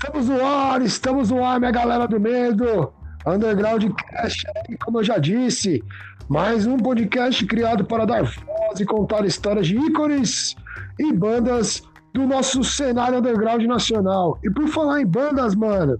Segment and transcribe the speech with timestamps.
[0.00, 2.92] Estamos no ar, estamos no ar, minha galera do medo.
[3.26, 4.46] Underground Cast,
[4.84, 5.82] como eu já disse,
[6.28, 10.54] mais um podcast criado para dar voz e contar histórias de ícones
[11.00, 11.82] e bandas
[12.14, 14.38] do nosso cenário underground nacional.
[14.44, 15.98] E por falar em bandas, mano,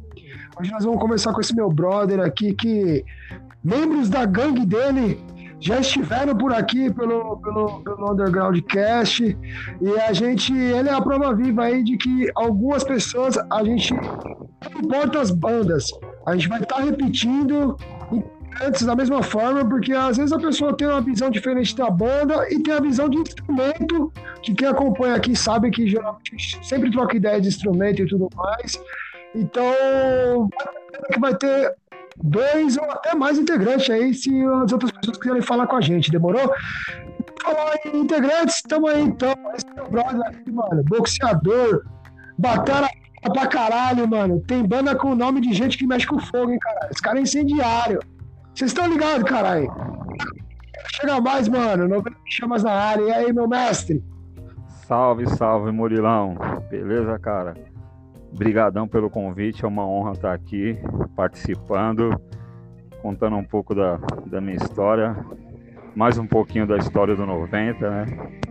[0.61, 3.05] hoje nós vamos começar com esse meu brother aqui que
[3.65, 5.21] membros da gangue dele
[5.61, 9.37] já estiveram por aqui pelo, pelo, pelo Underground Cast
[9.81, 13.93] e a gente, ele é a prova viva aí de que algumas pessoas, a gente
[13.95, 15.87] não importa as bandas,
[16.27, 17.77] a gente vai estar repetindo
[18.63, 22.47] antes da mesma forma, porque às vezes a pessoa tem uma visão diferente da banda
[22.51, 27.17] e tem a visão de instrumento, que quem acompanha aqui sabe que geralmente sempre troca
[27.17, 28.81] ideia de instrumento e tudo mais.
[29.35, 30.49] Então,
[31.13, 31.75] que vai ter
[32.23, 36.11] dois ou até mais integrantes aí, se as outras pessoas quiserem falar com a gente,
[36.11, 36.53] demorou?
[37.43, 39.35] Falar em integrantes, estamos aí então.
[39.55, 41.85] Esse é meu brother aqui, mano, boxeador,
[42.37, 42.89] batera
[43.33, 44.41] pra caralho, mano.
[44.47, 46.89] Tem banda com o nome de gente que mexe com fogo, hein, cara.
[46.91, 48.01] Esse cara é incendiário.
[48.55, 49.73] Vocês estão ligados, caralho?
[50.97, 51.87] Chega mais, mano.
[51.87, 53.03] Não chamas na área.
[53.03, 54.03] E aí, meu mestre?
[54.87, 56.37] Salve, salve, Murilão.
[56.71, 57.55] Beleza, cara?
[58.33, 60.79] Brigadão pelo convite, é uma honra estar aqui
[61.17, 62.21] participando,
[63.03, 63.97] contando um pouco da,
[64.27, 65.17] da minha história,
[65.95, 68.07] mais um pouquinho da história do 90, né?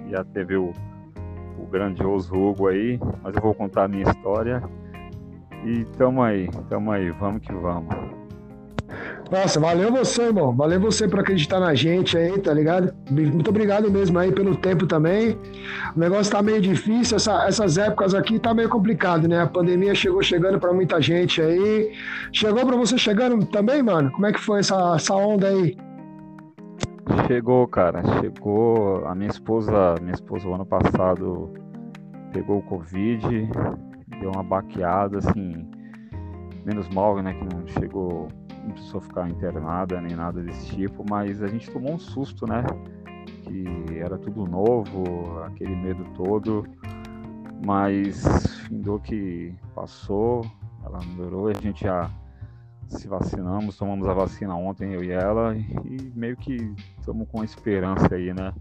[0.09, 0.73] Já teve o,
[1.57, 4.61] o grandioso Hugo aí, mas eu vou contar a minha história.
[5.65, 7.95] E tamo aí, tamo aí, vamos que vamos.
[9.29, 10.55] Nossa, valeu você, irmão.
[10.55, 12.93] Valeu você por acreditar na gente aí, tá ligado?
[13.09, 15.37] Muito obrigado mesmo aí pelo tempo também.
[15.95, 19.41] O negócio tá meio difícil, essa, essas épocas aqui tá meio complicado, né?
[19.41, 21.91] A pandemia chegou chegando para muita gente aí.
[22.31, 24.11] Chegou para você chegando também, mano?
[24.11, 25.75] Como é que foi essa, essa onda aí?
[27.27, 28.01] Chegou, cara.
[28.21, 29.05] Chegou.
[29.05, 31.51] A minha esposa, minha esposa, o ano passado
[32.31, 33.27] pegou o Covid,
[34.21, 35.69] deu uma baqueada, assim.
[36.65, 37.33] Menos mal, né?
[37.33, 38.29] Que não chegou
[38.67, 42.63] não precisou ficar internada nem nada desse tipo, mas a gente tomou um susto, né?
[43.43, 46.65] Que era tudo novo, aquele medo todo,
[47.65, 50.45] mas findou que passou,
[50.83, 52.11] ela melhorou e a gente já
[52.87, 58.15] se vacinamos, tomamos a vacina ontem, eu e ela, e meio que estamos com esperança
[58.15, 58.53] aí, né?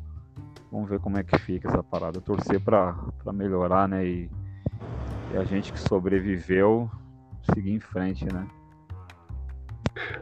[0.70, 2.20] Vamos ver como é que fica essa parada.
[2.20, 2.96] Torcer para
[3.32, 4.04] melhorar, né?
[4.04, 4.30] E,
[5.32, 6.90] e a gente que sobreviveu
[7.54, 8.46] seguir em frente, né?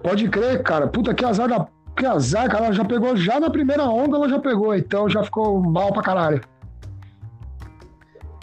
[0.03, 0.87] Pode crer, cara.
[0.87, 1.67] Puta, que azar da.
[1.97, 2.67] Que azar, cara.
[2.67, 6.03] Ela já pegou, já na primeira onda ela já pegou, então já ficou mal pra
[6.03, 6.41] caralho.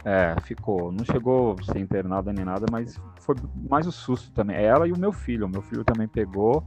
[0.03, 0.91] É, ficou.
[0.91, 3.35] Não chegou a ser internada nem nada, mas foi
[3.69, 4.55] mais o susto também.
[4.57, 5.45] Ela e o meu filho.
[5.45, 6.63] O meu filho também pegou,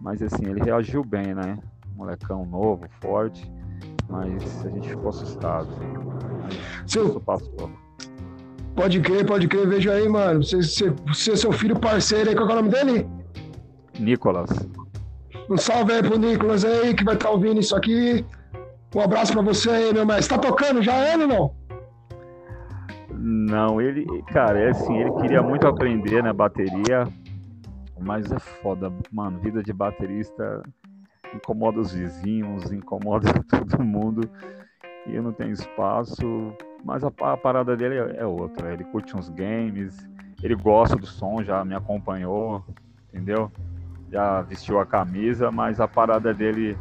[0.00, 1.58] mas assim, ele reagiu bem, né?
[1.96, 3.50] Molecão novo, forte,
[4.08, 5.68] mas a gente ficou assustado.
[6.86, 7.08] Seu...
[7.08, 7.70] Isso passou.
[8.74, 9.68] Pode crer, pode crer.
[9.68, 10.42] Veja aí, mano.
[10.42, 13.21] Você, você, você é seu filho parceiro aí, qual é o nome dele?
[14.02, 14.50] Nicolas.
[15.48, 18.24] Um salve aí pro Nicolas aí, que vai estar tá ouvindo isso aqui.
[18.94, 20.36] Um abraço para você aí, meu mestre.
[20.36, 21.62] Tá tocando já ele ou não?
[23.24, 27.06] Não, ele, cara, é assim, ele queria muito aprender, né, bateria,
[28.00, 30.60] mas é foda, mano, vida de baterista
[31.32, 34.28] incomoda os vizinhos, incomoda todo mundo,
[35.06, 36.52] e eu não tenho espaço,
[36.84, 39.96] mas a, a parada dele é, é outra, ele curte uns games,
[40.42, 42.64] ele gosta do som, já me acompanhou,
[43.08, 43.52] entendeu?
[44.12, 46.76] Já vestiu a camisa, mas a parada dele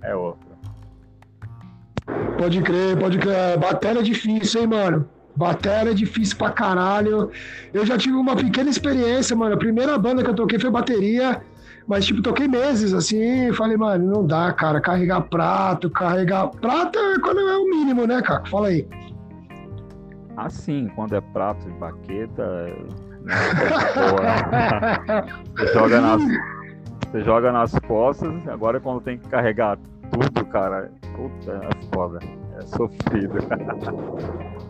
[0.00, 0.52] é outra.
[2.38, 3.58] Pode crer, pode crer.
[3.58, 5.08] Bateria é difícil, hein, mano?
[5.34, 7.30] Bateria é difícil pra caralho.
[7.74, 9.56] Eu já tive uma pequena experiência, mano.
[9.56, 11.42] A primeira banda que eu toquei foi bateria.
[11.86, 16.48] Mas, tipo, toquei meses, assim, falei, mano, não dá, cara, carregar prato, carregar...
[16.48, 18.46] Prato é quando é o mínimo, né, cara?
[18.46, 18.86] Fala aí.
[20.36, 22.72] Assim, quando é prato de baqueta,
[23.94, 25.24] boa.
[25.56, 26.22] você, joga nas,
[27.10, 29.78] você joga nas costas, agora quando tem que carregar
[30.10, 32.18] tudo, cara, puta, é foda.
[32.58, 33.34] É sofrido.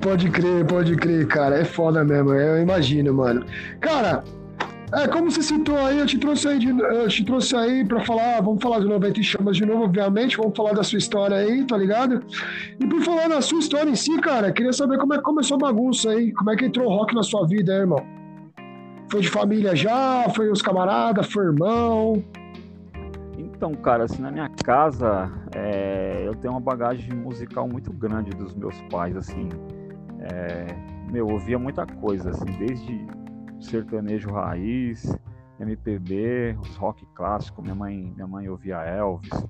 [0.00, 1.58] Pode crer, pode crer, cara.
[1.58, 3.44] É foda mesmo, eu imagino, mano.
[3.80, 4.22] Cara,
[4.92, 8.04] é, como você citou aí, eu te trouxe aí, de, eu te trouxe aí pra
[8.04, 11.64] falar, vamos falar do 90 Chamas de novo, obviamente, vamos falar da sua história aí,
[11.64, 12.22] tá ligado?
[12.78, 15.56] E por falar da sua história em si, cara, queria saber como é que começou
[15.56, 18.04] a bagunça aí, como é que entrou o rock na sua vida, irmão?
[19.12, 20.26] Foi de família já?
[20.30, 21.30] Foi os camaradas?
[21.30, 22.24] Foi irmão?
[23.36, 28.54] Então, cara, assim, na minha casa, é, eu tenho uma bagagem musical muito grande dos
[28.54, 29.50] meus pais, assim.
[30.18, 30.64] É,
[31.10, 33.06] meu, eu ouvia muita coisa, assim, desde
[33.60, 35.14] sertanejo raiz,
[35.60, 37.62] MPB, os rock clássicos.
[37.62, 39.46] Minha mãe, minha mãe ouvia Elvis,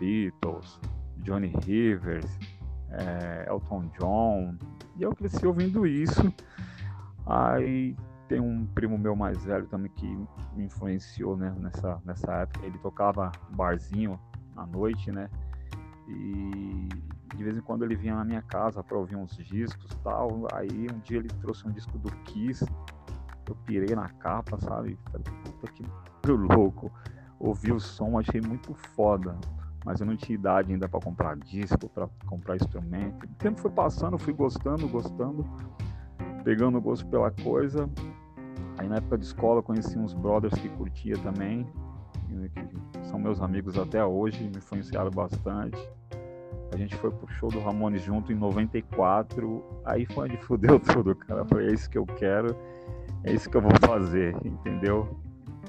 [0.00, 0.80] Beatles,
[1.18, 2.38] Johnny Rivers,
[2.90, 4.54] é, Elton John.
[4.96, 6.32] E eu cresci ouvindo isso.
[7.26, 7.94] Aí
[8.32, 10.06] tem um primo meu mais velho também que
[10.54, 12.64] me influenciou né, nessa, nessa época.
[12.64, 14.18] Ele tocava barzinho
[14.56, 15.28] à noite, né?
[16.08, 16.88] E
[17.36, 20.46] de vez em quando ele vinha na minha casa para ouvir uns discos tal.
[20.52, 22.64] Aí um dia ele trouxe um disco do Kiss
[23.48, 24.98] eu pirei na capa, sabe?
[25.10, 25.84] Falei, puta que
[26.32, 26.90] louco.
[27.38, 29.36] Ouvi o som, achei muito foda.
[29.84, 33.24] Mas eu não tinha idade ainda para comprar disco, para comprar instrumento.
[33.24, 35.44] O tempo foi passando, fui gostando, gostando,
[36.44, 37.90] pegando gosto pela coisa.
[38.82, 41.66] Aí na época de escola conheci uns brothers que curtia também,
[42.52, 45.78] que são meus amigos até hoje, me influenciaram bastante.
[46.72, 51.14] A gente foi pro show do Ramones junto em 94, aí foi onde fudeu tudo,
[51.14, 51.44] cara.
[51.44, 52.56] Foi é isso que eu quero
[53.24, 55.16] é isso que eu vou fazer, entendeu?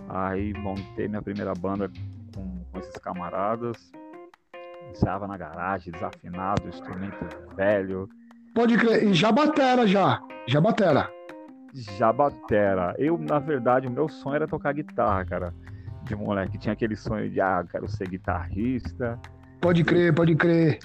[0.10, 1.90] Aí montei minha primeira banda
[2.36, 3.92] com, com esses camaradas,
[4.92, 7.18] ensaiava na garagem, desafinado, instrumento
[7.56, 8.10] velho.
[8.56, 11.10] Pode crer, e já batera já, já batera.
[11.74, 12.96] Já batera.
[12.98, 15.54] Eu, na verdade, o meu sonho era tocar guitarra, cara.
[16.04, 19.20] De moleque, tinha aquele sonho de, ah, quero ser guitarrista.
[19.62, 20.80] Pode crer, pode crer.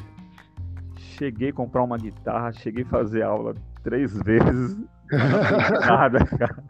[0.96, 4.78] Cheguei a comprar uma guitarra, cheguei a fazer aula três vezes
[5.10, 6.64] Nada, cara.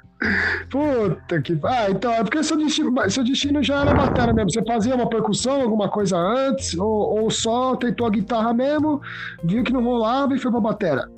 [0.71, 1.59] Puta que.
[1.65, 4.51] Ah, então, é porque seu destino, seu destino já era batalha mesmo.
[4.51, 9.01] Você fazia uma percussão, alguma coisa antes, ou, ou só tentou a guitarra mesmo,
[9.43, 11.11] viu que não rolava e foi pra batera?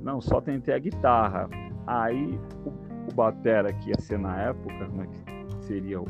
[0.00, 1.48] Não, só tentei a guitarra.
[1.86, 2.70] Aí o,
[3.10, 6.06] o batera que ia ser na época, como é que seria o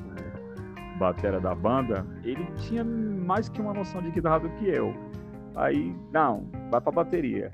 [0.99, 4.94] batera da banda, ele tinha mais que uma noção de guitarra do que eu.
[5.56, 7.50] Aí, não, vai pra bateria.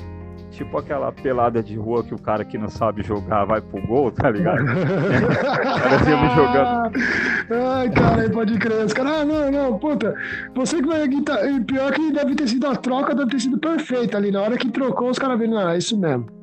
[0.51, 4.11] Tipo aquela pelada de rua que o cara que não sabe jogar vai pro gol,
[4.11, 4.65] tá ligado?
[4.65, 6.93] Parecia me jogando.
[7.51, 8.85] Ai, cara, pode crer.
[8.85, 10.15] Os caras, ah, não, não, puta.
[10.55, 11.43] Você que vai guitarra.
[11.67, 14.33] Pior que deve ter sido a troca, deve ter sido perfeita ali.
[14.33, 16.40] Na hora que trocou, os caras viram, ah, é isso mesmo.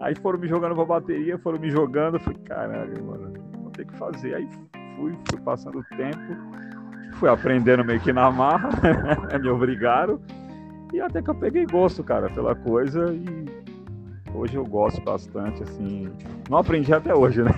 [0.00, 0.04] É.
[0.04, 2.14] Aí foram me jogando pra bateria, foram me jogando.
[2.14, 3.32] Eu falei, caralho, mano,
[3.62, 4.34] vou ter que fazer.
[4.34, 4.48] Aí
[4.96, 6.36] fui, fui passando o tempo,
[7.14, 8.70] fui aprendendo meio que na marra,
[9.40, 10.20] me obrigaram.
[10.92, 13.60] E até que eu peguei gosto, cara, pela coisa e
[14.34, 16.10] hoje eu gosto bastante, assim.
[16.48, 17.52] Não aprendi até hoje, né?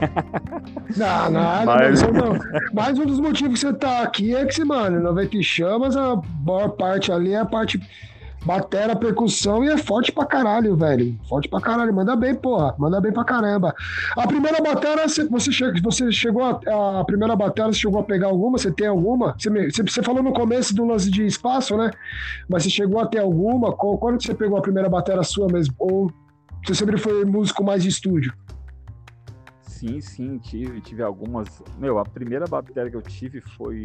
[0.96, 2.02] Não, nada, mas...
[2.02, 2.38] não.
[2.74, 6.20] Mais um dos motivos que você tá aqui é que você, mano, 90 chamas, a
[6.44, 7.80] maior parte ali é a parte
[8.44, 11.18] batera, percussão e é forte pra caralho, velho.
[11.28, 11.94] Forte pra caralho.
[11.94, 12.74] Manda bem, porra.
[12.78, 13.74] Manda bem pra caramba.
[14.16, 15.26] A primeira batera, você,
[15.72, 18.58] che você chegou a, a primeira batera, você chegou a pegar alguma?
[18.58, 19.34] Você tem alguma?
[19.38, 21.90] Você, me, você falou no começo do lance de espaço, né?
[22.48, 23.72] Mas você chegou a ter alguma?
[23.72, 25.74] Quando você pegou a primeira batera sua mesmo?
[25.78, 26.10] Ou
[26.64, 28.32] você sempre foi músico mais de estúdio?
[29.62, 31.62] Sim, sim, tive, tive algumas.
[31.76, 33.82] Meu, a primeira bateria que eu tive foi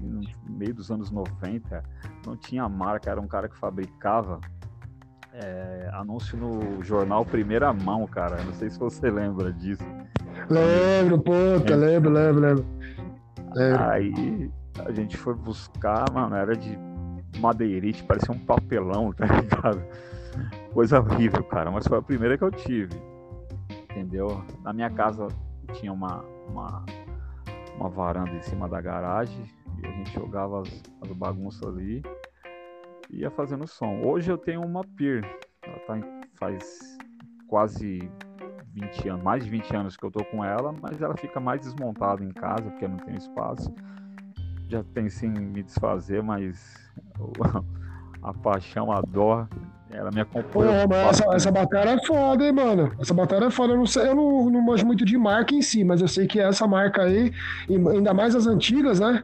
[0.00, 1.82] no meio dos anos 90,
[2.26, 4.40] não tinha marca, era um cara que fabricava
[5.34, 8.42] é, anúncio no jornal Primeira Mão, cara.
[8.44, 9.84] Não sei se você lembra disso.
[10.48, 11.76] Lembro, puta, é.
[11.76, 12.66] lembro, lembro, lembro,
[13.54, 13.84] lembro.
[13.84, 14.50] Aí
[14.84, 16.78] a gente foi buscar, mano, era de
[17.38, 19.82] madeirite, parecia um papelão, tá ligado?
[20.72, 22.94] Coisa horrível, cara, mas foi a primeira que eu tive.
[23.90, 24.44] Entendeu?
[24.62, 25.28] Na minha casa
[25.72, 26.84] tinha uma, uma,
[27.76, 29.44] uma varanda em cima da garagem
[29.82, 32.02] e a gente jogava as, as bagunças ali
[33.10, 34.02] e ia fazendo som.
[34.02, 35.24] Hoje eu tenho uma Peer,
[35.62, 36.04] ela tá em,
[36.34, 36.98] faz
[37.48, 38.10] quase
[38.74, 41.60] 20 anos, mais de 20 anos que eu tô com ela, mas ela fica mais
[41.60, 43.72] desmontada em casa porque não tem espaço.
[44.68, 46.90] Já pensei em me desfazer, mas
[48.22, 49.46] a paixão, a dó,
[49.90, 50.88] ela me acompanha.
[50.88, 52.92] Pô, essa, essa batalha é foda, hein, mano?
[52.98, 53.74] Essa batalha é foda.
[53.74, 56.26] Eu não sei, eu não, não manjo muito de marca em si, mas eu sei
[56.26, 57.32] que essa marca aí,
[57.68, 59.22] ainda mais as antigas, né?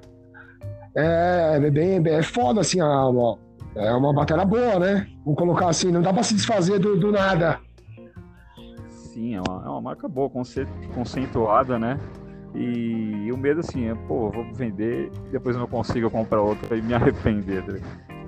[0.97, 3.37] É, é bem, é foda, assim, a, a,
[3.77, 5.07] É uma bateria boa, né?
[5.25, 7.61] Vamos colocar assim, não dá pra se desfazer do, do nada.
[8.89, 11.99] Sim, é uma, é uma marca boa, conce, conceituada, né?
[12.55, 16.83] E, e, o medo assim é, pô, vou vender depois não consigo comprar outra e
[16.83, 17.65] me arrepender.
[17.65, 17.75] Tá?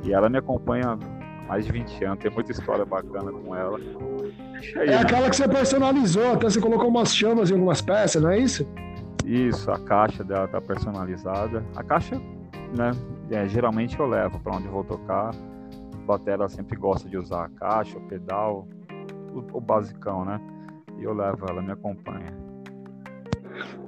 [0.04, 3.78] E ela me acompanha há mais de 20 anos, tem muita história bacana com ela.
[4.76, 4.96] Aí, é né?
[4.96, 8.66] aquela que você personalizou, até você colocou umas chamas em algumas peças, não é isso?
[9.24, 11.64] Isso, a caixa dela tá personalizada.
[11.76, 12.20] A caixa,
[12.76, 12.90] né,
[13.30, 15.30] é, geralmente eu levo para onde vou tocar.
[15.30, 18.66] A batera sempre gosta de usar a caixa, o pedal,
[19.34, 20.40] o, o basicão, né?
[20.98, 22.32] E eu levo ela, me acompanha.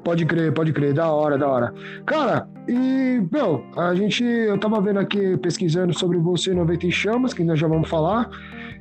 [0.04, 1.74] Pode crer, pode crer, da hora, da hora.
[2.04, 7.32] Cara, e, meu, a gente, eu tava vendo aqui, pesquisando sobre você 90 em Chamas,
[7.32, 8.28] que nós já vamos falar,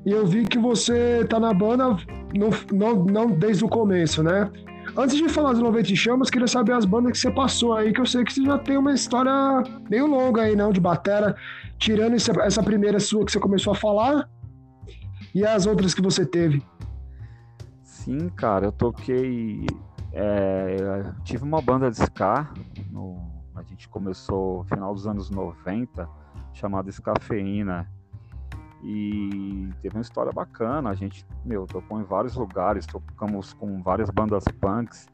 [0.05, 1.95] e eu vi que você tá na banda
[2.72, 4.51] não desde o começo, né?
[4.95, 7.91] Antes de falar dos 90 em Chamas, queria saber as bandas que você passou aí,
[7.91, 9.31] que eu sei que você já tem uma história
[9.89, 11.35] meio longa aí, não, de batera,
[11.79, 14.29] tirando essa primeira sua que você começou a falar,
[15.33, 16.63] e as outras que você teve.
[17.81, 19.65] Sim, cara, eu toquei
[20.15, 22.47] é, tive uma banda de ska,
[22.91, 23.19] no,
[23.55, 26.07] a gente começou no final dos anos 90,
[26.53, 27.89] chamada Escafeína.
[28.83, 34.09] E teve uma história bacana, a gente, meu, tocou em vários lugares, tocamos com várias
[34.09, 35.07] bandas punks.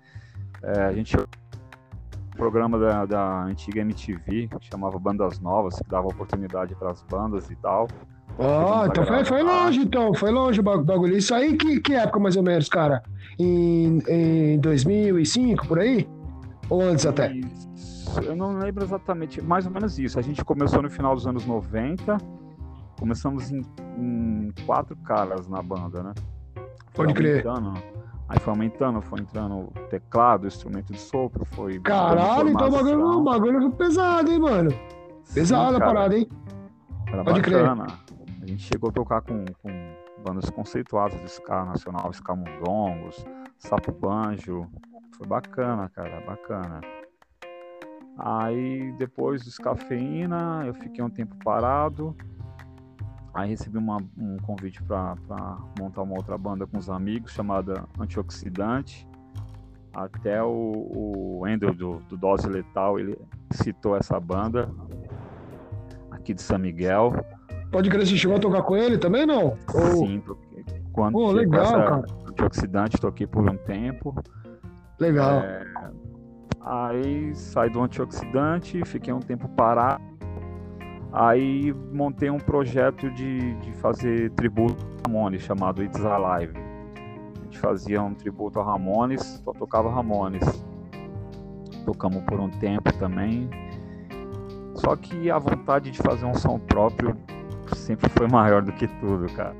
[0.63, 1.15] É, a gente
[2.39, 7.51] programa da, da antiga MTV, que chamava Bandas Novas, que dava oportunidade para as bandas
[7.51, 7.89] e tal.
[8.38, 11.17] Ó, oh, então foi, foi longe, então, foi longe o bagulho.
[11.17, 13.03] Isso aí, que, que época mais ou menos, cara?
[13.38, 16.07] Em, em 2005, por aí?
[16.69, 17.33] Ou antes até?
[18.23, 20.17] Eu não lembro exatamente, mais ou menos isso.
[20.17, 22.17] A gente começou no final dos anos 90,
[23.00, 23.62] começamos em,
[23.98, 26.13] em quatro caras na banda, né?
[26.94, 27.46] Foi Pode crer.
[28.27, 31.79] Aí foi aumentando, foi entrando teclado, instrumento de sopro, foi.
[31.79, 34.70] Caralho, então o bagulho, o bagulho foi pesado, hein, mano?
[35.34, 36.29] Pesada a parada, hein?
[37.08, 37.88] Era Pode bacana.
[37.88, 38.20] crer.
[38.44, 39.70] A gente chegou a tocar com, com
[40.24, 43.25] bandas conceituadas de ska nacional, ska mundongos,
[43.58, 44.68] sapo banjo.
[45.18, 46.82] Foi bacana, cara, bacana.
[48.18, 52.15] Aí depois do Scafeína, eu fiquei um tempo parado.
[53.33, 55.15] Aí recebi uma, um convite para
[55.79, 59.07] montar uma outra banda com os amigos chamada Antioxidante.
[59.93, 63.17] Até o, o Ender do, do Dose Letal ele
[63.51, 64.69] citou essa banda
[66.12, 67.13] aqui de São Miguel.
[67.71, 69.55] Pode crer, você chegou a tocar com ele também, não?
[69.95, 70.65] Sim, toquei.
[70.91, 72.05] Quando Pô, legal, essa cara.
[72.27, 74.15] antioxidante, toquei por um tempo.
[75.00, 75.39] Legal.
[75.39, 75.65] É...
[76.62, 80.03] Aí saí do antioxidante, fiquei um tempo parado.
[81.11, 86.53] Aí montei um projeto de, de fazer tributo a Ramones, chamado It's Alive.
[86.55, 90.63] A gente fazia um tributo a Ramones, só tocava Ramones.
[91.83, 93.49] Tocamos por um tempo também.
[94.75, 97.17] Só que a vontade de fazer um som próprio
[97.75, 99.55] sempre foi maior do que tudo, cara.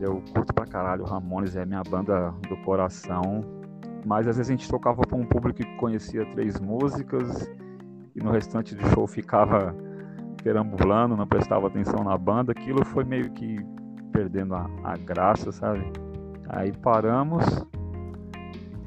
[0.00, 3.44] Eu curto pra caralho, Ramones é minha banda do coração.
[4.06, 7.50] Mas às vezes a gente tocava pra um público que conhecia três músicas
[8.16, 9.74] e no restante do show ficava
[10.42, 12.52] perambulando, não prestava atenção na banda.
[12.52, 13.58] Aquilo foi meio que
[14.12, 15.84] perdendo a, a graça, sabe?
[16.48, 17.44] Aí paramos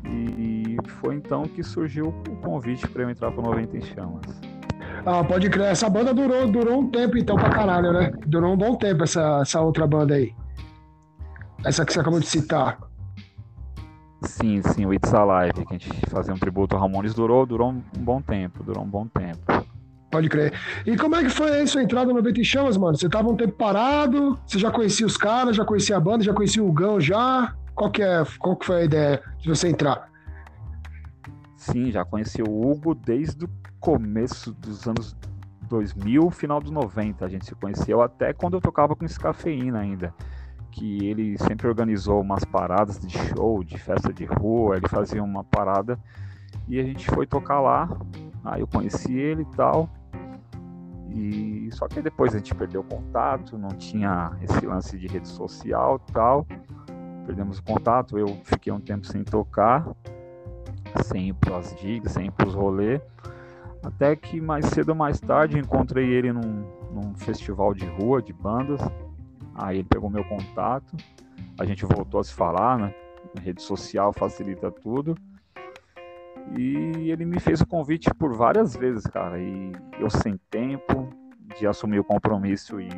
[0.06, 4.42] e foi então que surgiu o convite para eu entrar pro 90 em Chamas.
[5.06, 5.68] Ah, pode crer.
[5.68, 8.12] Essa banda durou, durou um tempo então pra caralho, né?
[8.26, 10.34] Durou um bom tempo essa, essa outra banda aí.
[11.66, 12.78] Essa que você acabou de citar.
[14.24, 17.72] Sim, sim, o It's Alive, que a gente fazia um tributo ao Ramones, durou, durou
[17.72, 19.61] um bom tempo, durou um bom tempo.
[20.12, 20.54] Pode crer.
[20.86, 22.98] E como é que foi aí sua entrada no Vento Chamas, mano?
[22.98, 26.34] Você tava um tempo parado, você já conhecia os caras, já conhecia a banda, já
[26.34, 27.56] conhecia o Gão já?
[27.74, 30.12] Qual que, é, qual que foi a ideia de você entrar?
[31.56, 33.50] Sim, já conheci o Hugo desde o
[33.80, 35.16] começo dos anos
[35.70, 37.26] 2000, final dos 90.
[37.26, 40.14] A gente se conheceu até quando eu tocava com Escafeína ainda.
[40.72, 45.44] Que ele sempre organizou umas paradas de show, de festa de rua, ele fazia uma
[45.44, 45.98] parada
[46.68, 47.90] e a gente foi tocar lá.
[48.44, 49.90] Aí eu conheci ele e tal.
[51.14, 56.00] E só que depois a gente perdeu contato, não tinha esse lance de rede social
[56.14, 56.48] tal.
[57.26, 59.88] Perdemos o contato, eu fiquei um tempo sem tocar,
[61.04, 63.02] sem ir para as digas, sem ir para os rolês.
[63.84, 68.32] Até que mais cedo ou mais tarde encontrei ele num, num festival de rua, de
[68.32, 68.80] bandas.
[69.56, 70.96] Aí ele pegou meu contato,
[71.60, 72.94] a gente voltou a se falar, né?
[73.40, 75.16] Rede social facilita tudo.
[76.58, 79.40] E ele me fez o convite por várias vezes, cara.
[79.40, 81.10] E eu sem tempo
[81.58, 82.90] de assumir o compromisso e,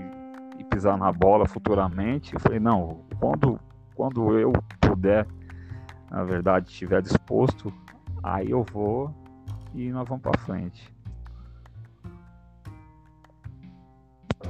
[0.57, 2.33] e pisar na bola futuramente.
[2.33, 3.59] Eu falei, não, quando,
[3.95, 5.27] quando eu puder,
[6.09, 7.73] na verdade, estiver disposto,
[8.21, 9.13] aí eu vou
[9.73, 10.92] e nós vamos para frente.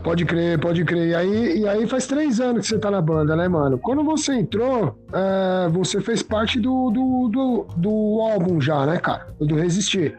[0.01, 1.09] Pode crer, pode crer.
[1.09, 3.77] E aí, e aí faz três anos que você tá na banda, né, mano?
[3.77, 9.27] Quando você entrou, é, você fez parte do, do, do, do, álbum já, né, cara?
[9.39, 10.17] Do Resistir.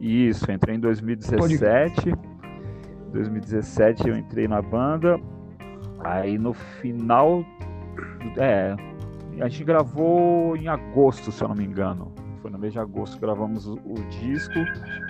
[0.00, 2.10] Isso, entrei em 2017.
[2.10, 2.18] Pode...
[3.12, 5.18] 2017 eu entrei na banda.
[6.00, 7.44] Aí no final.
[8.36, 8.76] É.
[9.40, 12.12] A gente gravou em agosto, se eu não me engano.
[12.40, 14.58] Foi no mês de agosto que gravamos o, o disco,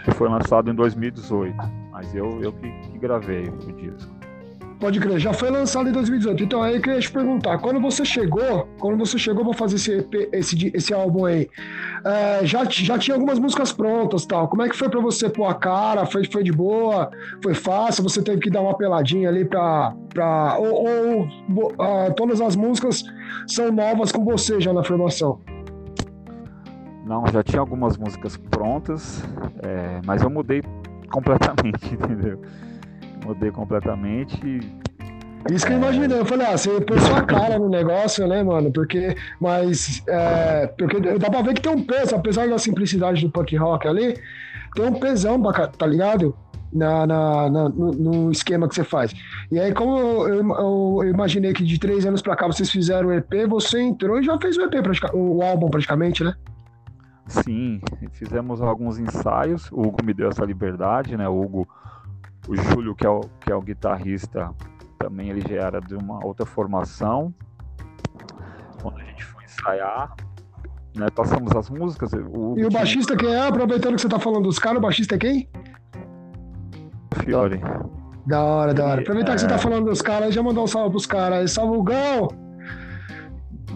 [0.04, 1.81] que foi lançado em 2018.
[1.92, 4.10] Mas eu, eu que, que gravei o disco.
[4.80, 6.42] Pode crer, já foi lançado em 2018.
[6.42, 9.92] Então aí eu queria te perguntar, quando você chegou, quando você chegou para fazer esse,
[9.98, 11.48] EP, esse, esse álbum aí,
[12.04, 14.48] é, já, já tinha algumas músicas prontas tal.
[14.48, 16.04] Como é que foi para você pôr a cara?
[16.04, 17.12] Foi, foi de boa?
[17.40, 18.02] Foi fácil?
[18.02, 19.94] Você teve que dar uma peladinha ali pra.
[20.08, 23.04] pra ou, ou uh, todas as músicas
[23.46, 25.38] são novas com você já na formação?
[27.06, 29.22] Não, já tinha algumas músicas prontas,
[29.62, 30.60] é, mas eu mudei
[31.12, 32.40] completamente, entendeu?
[33.24, 34.60] mudei completamente.
[35.50, 38.70] Isso que eu imaginei, eu falei, ah, você pôs sua cara no negócio, né, mano?
[38.70, 43.30] Porque, mas, é, porque dá pra ver que tem um peso, apesar da simplicidade do
[43.30, 44.16] punk rock ali,
[44.74, 45.40] tem um pesão,
[45.76, 46.36] tá ligado?
[46.72, 49.12] Na, na, na no, no, esquema que você faz.
[49.50, 53.08] E aí, como eu, eu, eu, imaginei que de três anos pra cá vocês fizeram
[53.08, 54.74] o EP, você entrou e já fez o EP,
[55.12, 56.34] o álbum praticamente, né?
[57.26, 57.80] Sim,
[58.12, 61.28] fizemos alguns ensaios, o Hugo me deu essa liberdade, né?
[61.28, 61.68] O Hugo
[62.48, 64.52] o Júlio, que é o, que é o guitarrista,
[64.98, 67.32] também ele já era de uma outra formação.
[68.80, 70.14] Quando a gente foi ensaiar,
[70.96, 72.12] né, passamos as músicas.
[72.12, 73.46] O e o baixista quem é?
[73.46, 75.48] Aproveitando que você tá falando dos caras, o baixista é quem?
[77.22, 77.60] Fiore.
[78.26, 79.00] Da hora, da hora.
[79.02, 79.34] Aproveitar é...
[79.36, 79.58] que você tá é.
[79.58, 81.52] falando dos caras, já mandar um salve pros caras.
[81.52, 82.28] Salve, Hugão!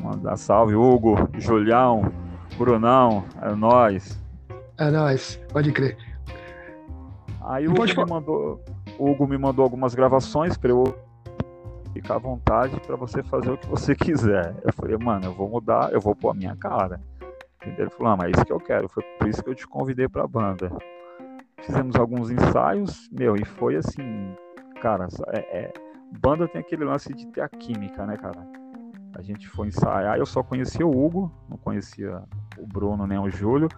[0.03, 2.13] Mandar salve, Hugo, Julião,
[2.57, 4.19] Brunão, é nóis.
[4.79, 5.97] É nóis, pode crer.
[7.43, 8.65] Aí o Hugo, me mandou,
[8.99, 10.85] o Hugo me mandou algumas gravações para eu
[11.93, 14.55] ficar à vontade para você fazer o que você quiser.
[14.65, 17.01] Eu falei, mano, eu vou mudar, eu vou pôr a minha cara.
[17.63, 18.89] Ele falou, ah, mas é isso que eu quero.
[18.89, 20.71] Foi por isso que eu te convidei para a banda.
[21.63, 24.35] Fizemos alguns ensaios, meu, e foi assim,
[24.81, 25.73] cara, é, é,
[26.21, 28.47] banda tem aquele lance de ter a química, né, cara?
[29.15, 32.23] A gente foi ensaiar, eu só conhecia o Hugo, não conhecia
[32.59, 33.69] o Bruno nem o Júlio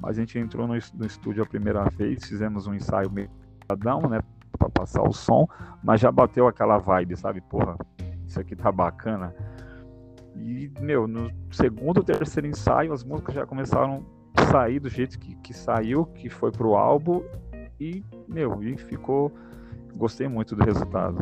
[0.00, 3.30] mas a gente entrou no, estúdio a primeira vez, fizemos um ensaio meio
[4.08, 4.20] né,
[4.58, 5.46] para passar o som,
[5.82, 7.40] mas já bateu aquela vibe, sabe?
[7.40, 7.76] Porra,
[8.26, 9.34] isso aqui tá bacana.
[10.34, 15.36] E, meu, no segundo, terceiro ensaio, as músicas já começaram a sair do jeito que,
[15.36, 17.22] que saiu, que foi pro álbum,
[17.78, 19.32] e, meu, e ficou.
[19.94, 21.18] Gostei muito do resultado.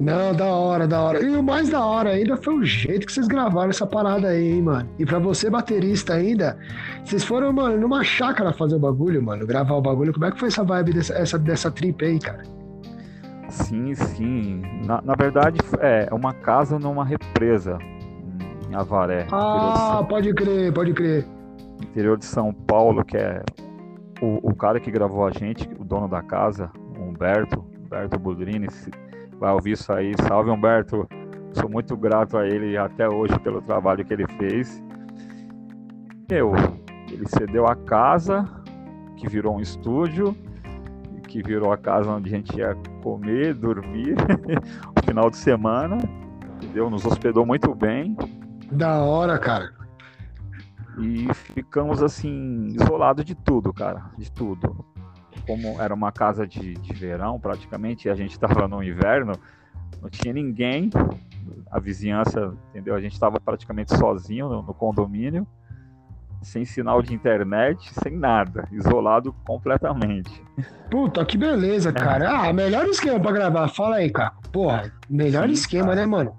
[0.00, 1.22] Não, da hora, da hora.
[1.22, 4.52] E o mais da hora ainda foi o jeito que vocês gravaram essa parada aí,
[4.52, 4.88] hein, mano.
[4.98, 6.58] E pra você, baterista ainda,
[7.04, 10.12] vocês foram, mano, numa chácara fazer o bagulho, mano, gravar o bagulho.
[10.12, 12.42] Como é que foi essa vibe dessa, essa, dessa trip aí, cara?
[13.48, 14.62] Sim, sim.
[14.84, 17.78] Na, na verdade, é uma casa numa represa
[18.68, 19.26] em Avaré.
[19.30, 21.24] Ah, pode crer, pode crer.
[21.82, 23.42] Interior de São Paulo, que é
[24.20, 28.68] o, o cara que gravou a gente, o dono da casa, Humberto, Humberto Budrini,
[29.38, 30.12] vai ouvir isso aí.
[30.26, 31.08] Salve, Humberto.
[31.52, 34.82] Sou muito grato a ele até hoje pelo trabalho que ele fez.
[36.28, 36.52] Eu,
[37.10, 38.44] ele cedeu a casa,
[39.16, 40.36] que virou um estúdio,
[41.28, 44.16] que virou a casa onde a gente ia comer, dormir,
[44.96, 45.98] no final de semana.
[46.56, 46.90] Entendeu?
[46.90, 48.16] Nos hospedou muito bem.
[48.72, 49.72] Da hora, cara.
[50.98, 54.10] E ficamos assim, isolados de tudo, cara.
[54.16, 54.93] De tudo
[55.46, 59.32] como era uma casa de, de verão praticamente, e a gente estava no inverno,
[60.00, 60.90] não tinha ninguém,
[61.70, 62.94] a vizinhança, entendeu?
[62.94, 65.46] A gente estava praticamente sozinho no, no, condomínio,
[66.42, 70.42] sem sinal de internet, sem nada, isolado completamente.
[70.90, 72.30] Puta, que beleza, cara.
[72.30, 74.32] Ah, melhor esquema para gravar, fala aí, cara.
[74.52, 75.96] Porra, melhor sim, esquema, cara.
[75.96, 76.36] né, mano?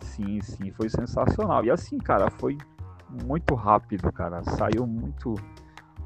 [0.00, 1.64] Sim, sim, foi sensacional.
[1.64, 2.58] E assim, cara, foi
[3.26, 4.42] muito rápido, cara.
[4.44, 5.34] Saiu muito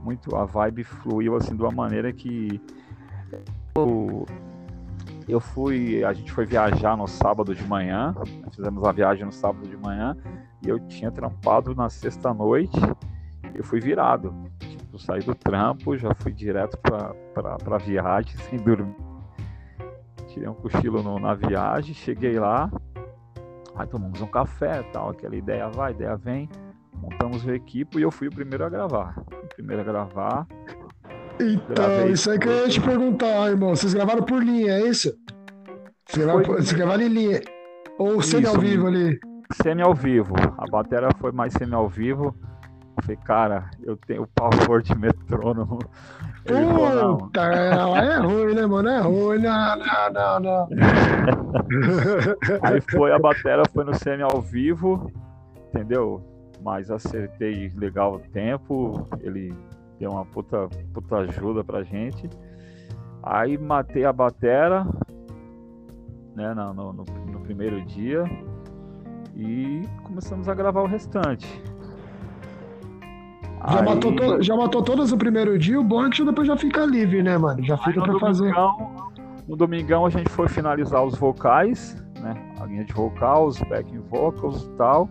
[0.01, 2.61] muito a vibe fluiu assim de uma maneira que
[3.75, 4.27] eu,
[5.29, 8.15] eu fui, a gente foi viajar no sábado de manhã,
[8.51, 10.17] fizemos a viagem no sábado de manhã
[10.65, 12.79] e eu tinha trampado na sexta noite,
[13.55, 18.97] eu fui virado, tipo, saí do trampo, já fui direto para a viagem sem dormir.
[20.29, 22.71] Tirei um cochilo no, na viagem, cheguei lá,
[23.75, 26.49] aí tomamos um café, tal, aquela ideia vai, ideia vem
[27.01, 29.15] montamos o equipe e eu fui o primeiro a gravar.
[29.19, 30.47] O primeiro a gravar.
[31.41, 33.75] Então, isso aí que eu ia te perguntar, irmão.
[33.75, 35.15] Vocês gravaram por linha, é isso?
[36.07, 37.41] Vocês gravaram, vocês gravaram em linha.
[37.99, 39.19] Ou semi ao vivo ali?
[39.63, 40.35] Semi ao vivo.
[40.57, 42.35] A bateria foi mais semi ao vivo.
[42.97, 45.79] Eu falei, cara, eu tenho pavor de metrônomo.
[46.45, 48.89] Puta, ela é ruim, né, mano?
[48.89, 50.69] É ruim, não, não, não, não.
[52.63, 55.13] Aí foi, a batera foi no semi ao vivo,
[55.69, 56.23] entendeu?
[56.63, 59.55] Mas acertei legal o tempo, ele
[59.99, 62.29] deu uma puta, puta ajuda pra gente.
[63.23, 64.87] Aí matei a batera,
[66.35, 68.25] né, no, no, no primeiro dia,
[69.35, 71.47] e começamos a gravar o restante.
[73.69, 76.47] Já, Aí- matou to- já matou todas no primeiro dia, o bom é que depois
[76.47, 77.63] já fica livre, né, mano?
[77.65, 78.53] Já fica pra fazer.
[79.49, 82.35] no domingão a gente foi finalizar os vocais, né?
[82.61, 85.09] A linha de vocal, os backing vocals e tal.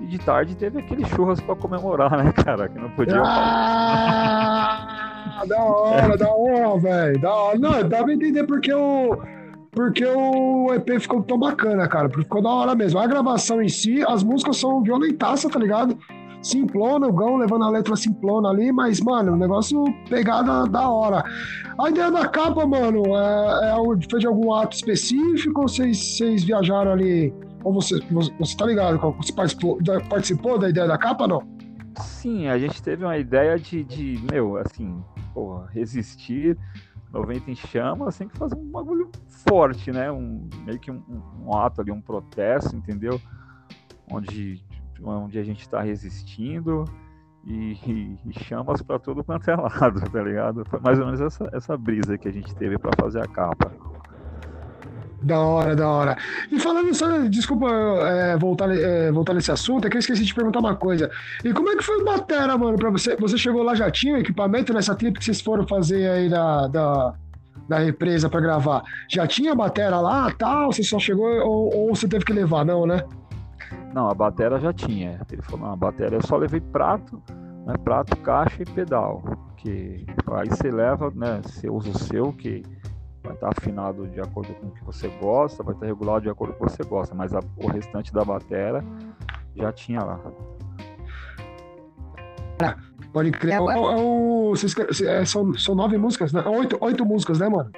[0.00, 2.68] E de tarde teve aquele churras pra comemorar, né, cara?
[2.68, 7.20] Que não podia Ah, da hora, da hora, velho.
[7.20, 7.58] Da hora.
[7.58, 9.16] Não, dá pra entender porque o.
[9.70, 12.08] Porque o EP ficou tão bacana, cara.
[12.08, 13.00] Porque ficou da hora mesmo.
[13.00, 15.98] A gravação em si, as músicas são violentaça, tá ligado?
[16.40, 21.24] Simplona, o Gão levando a letra simplona ali, mas, mano, o negócio pegada da hora.
[21.80, 23.74] A ideia da capa, mano, é, é
[24.10, 27.32] foi de algum ato específico ou vocês, vocês viajaram ali?
[27.64, 27.98] Ou você,
[28.38, 28.98] você, tá ligado?
[29.16, 31.42] Você participou, participou da ideia da capa, não?
[31.98, 36.56] Sim, a gente teve uma ideia de, de meu, assim, porra, resistir
[37.12, 39.08] 90 em chamas, tem que fazer um bagulho
[39.48, 40.10] forte, né?
[40.10, 41.02] Um, meio que um,
[41.44, 43.20] um- ato ali, um protesto, entendeu?
[44.10, 44.60] Onde,
[45.02, 46.84] onde a gente tá resistindo
[47.44, 50.64] e, e- e chamas pra todo quanto é lado, tá ligado?
[50.66, 53.72] Foi mais ou menos essa, essa brisa que a gente teve pra fazer a capa.
[55.24, 56.16] Da hora, da hora.
[56.52, 60.34] E falando só, desculpa é, voltar, é, voltar nesse assunto, é que eu esqueci de
[60.34, 61.10] perguntar uma coisa.
[61.42, 63.16] E como é que foi o Batera, mano, pra você?
[63.16, 67.14] Você chegou lá, já tinha equipamento nessa trip que vocês foram fazer aí da, da,
[67.66, 68.82] da represa pra gravar?
[69.08, 70.70] Já tinha Batera lá, tal?
[70.70, 73.02] Você só chegou ou, ou você teve que levar, não, né?
[73.94, 75.20] Não, a bateria já tinha.
[75.30, 77.22] Ele falou, não, a bateria eu só levei prato,
[77.64, 77.74] né?
[77.82, 79.22] Prato, caixa e pedal.
[79.56, 81.40] Que aí você leva, né?
[81.44, 82.62] Você usa o seu, que
[83.24, 86.54] vai estar afinado de acordo com o que você gosta, vai estar regulado de acordo
[86.54, 88.84] com o que você gosta, mas a- o restante da bateria
[89.56, 90.20] já tinha lá.
[93.12, 93.52] Pode crer.
[93.52, 96.42] É, É, o- é o- vocês- é, são, são nove músicas, né?
[96.46, 97.70] Oito, oito músicas, né, mano?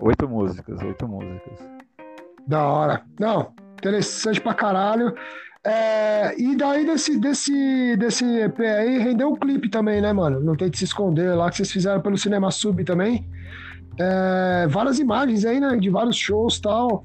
[0.00, 1.58] Oito músicas, oito músicas.
[2.46, 3.02] Da hora.
[3.18, 5.14] Não, interessante pra caralho.
[5.62, 10.40] É, e daí desse, desse, desse EP aí rendeu um clipe também, né, mano?
[10.40, 13.28] Não tem de se esconder lá que vocês fizeram pelo Cinema Sub também.
[14.02, 15.76] É, várias imagens aí, né?
[15.76, 17.04] De vários shows e tal.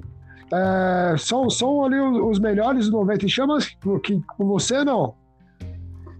[0.54, 5.16] É, são, são ali os melhores do 90 em Chamas que, com você, não?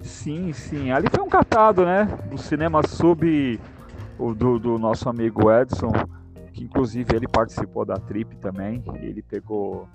[0.02, 0.92] Sim, sim.
[0.92, 2.08] Ali foi um catado, né?
[2.30, 3.60] Do cinema sub
[4.20, 5.92] o do, do nosso amigo Edson,
[6.54, 8.84] que inclusive ele participou da trip também.
[8.96, 9.88] Ele pegou,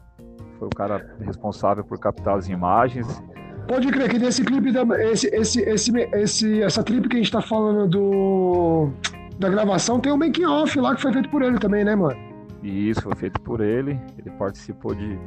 [0.59, 3.23] foi o cara responsável por captar as imagens.
[3.69, 7.31] Pode crer que nesse clipe, da, esse, esse, esse, esse, essa trip que a gente
[7.31, 8.90] tá falando do,
[9.40, 12.14] da gravação, tem um making off lá que foi feito por ele também, né, mano?
[12.62, 13.98] Isso foi feito por ele.
[14.18, 15.18] Ele participou de,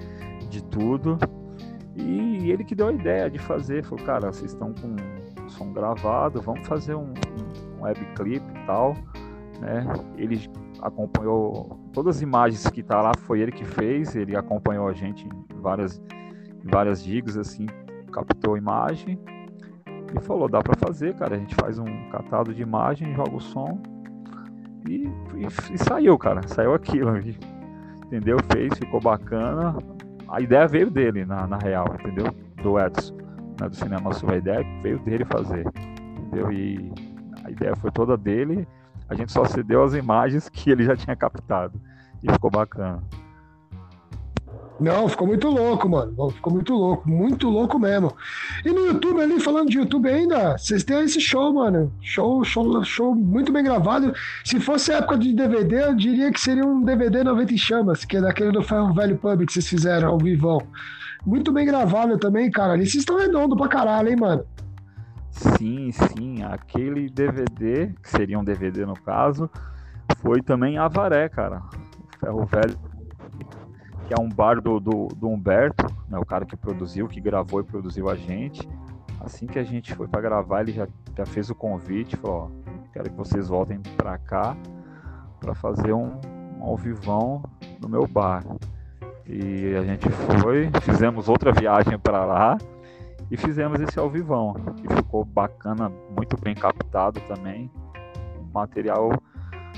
[0.50, 1.18] de tudo.
[1.96, 3.84] E ele que deu a ideia de fazer.
[3.84, 4.96] Falou, cara, vocês estão com
[5.44, 7.12] o som gravado, vamos fazer um,
[7.80, 8.96] um webclip e tal.
[9.60, 9.84] Né?
[10.16, 10.48] Ele
[10.80, 14.16] acompanhou todas as imagens que tá lá, foi ele que fez.
[14.16, 16.00] Ele acompanhou a gente em várias,
[16.64, 17.66] em várias gigs, assim,
[18.12, 19.18] captou a imagem.
[20.16, 21.36] E falou, dá para fazer, cara.
[21.36, 23.82] A gente faz um catado de imagem, joga o som
[24.88, 26.42] e, e- e saiu, cara.
[26.48, 27.18] Saiu aquilo.
[28.06, 28.38] entendeu?
[28.52, 29.76] Fez, ficou bacana.
[30.28, 32.26] A ideia veio dele, na, na real, entendeu?
[32.62, 33.16] Do Edson,
[33.60, 34.30] né, do Cinema Sul.
[34.32, 35.66] A ideia veio dele fazer,
[36.18, 36.52] entendeu?
[36.52, 36.92] E
[37.44, 38.68] a ideia foi toda dele.
[39.10, 41.80] A gente só cedeu as imagens que ele já tinha captado.
[42.24, 43.04] E ficou bacana.
[44.84, 46.30] Não, ficou muito louco, mano.
[46.32, 48.14] Ficou muito louco, muito louco mesmo.
[48.66, 51.90] E no YouTube ali, falando de YouTube ainda, vocês têm esse show, mano.
[52.02, 54.14] Show, show, show muito bem gravado.
[54.44, 58.18] Se fosse época de DVD, eu diria que seria um DVD 90 em chamas, que
[58.18, 60.60] é daquele do Ferro Velho Pub que vocês fizeram ao vivão.
[61.26, 62.74] Muito bem gravado também, cara.
[62.74, 64.44] Ali vocês estão redondo pra caralho, hein, mano.
[65.32, 69.50] Sim, sim, aquele DVD, que seria um DVD no caso,
[70.18, 71.62] foi também Avaré, cara.
[72.20, 72.78] Ferro Velho,
[74.08, 77.62] que é um bar do, do, do Humberto, né, o cara que produziu, que gravou
[77.62, 78.68] e produziu a gente.
[79.20, 82.72] Assim que a gente foi para gravar, ele já, já fez o convite, falou, ó,
[82.92, 84.56] quero que vocês voltem para cá
[85.40, 86.20] para fazer um,
[86.58, 87.44] um ao vivão
[87.82, 88.44] no meu bar.
[89.26, 92.58] E a gente foi, fizemos outra viagem para lá
[93.32, 97.72] e fizemos esse ao vivão, que ficou bacana, muito bem captado também.
[98.54, 99.12] Material,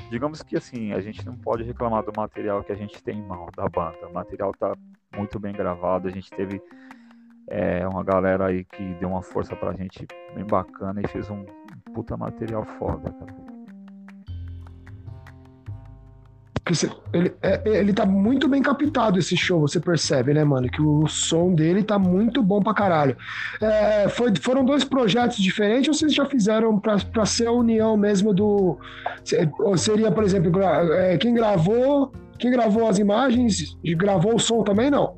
[0.09, 3.23] digamos que assim, a gente não pode reclamar do material que a gente tem em
[3.23, 4.07] mão da banda.
[4.07, 4.75] O material tá
[5.15, 6.61] muito bem gravado, a gente teve
[7.47, 11.45] é, uma galera aí que deu uma força pra gente bem bacana e fez um,
[11.93, 13.54] puta material foda, cara.
[17.13, 20.67] Ele, é, ele tá muito bem captado esse show, você percebe, né, mano?
[20.67, 23.15] Que o som dele tá muito bom pra caralho.
[23.61, 27.95] É, foi, foram dois projetos diferentes ou vocês já fizeram pra, pra ser a união
[27.95, 28.79] mesmo do.
[29.59, 32.11] Ou seria, por exemplo, é, quem gravou.
[32.37, 35.15] Quem gravou as imagens gravou o som também, não?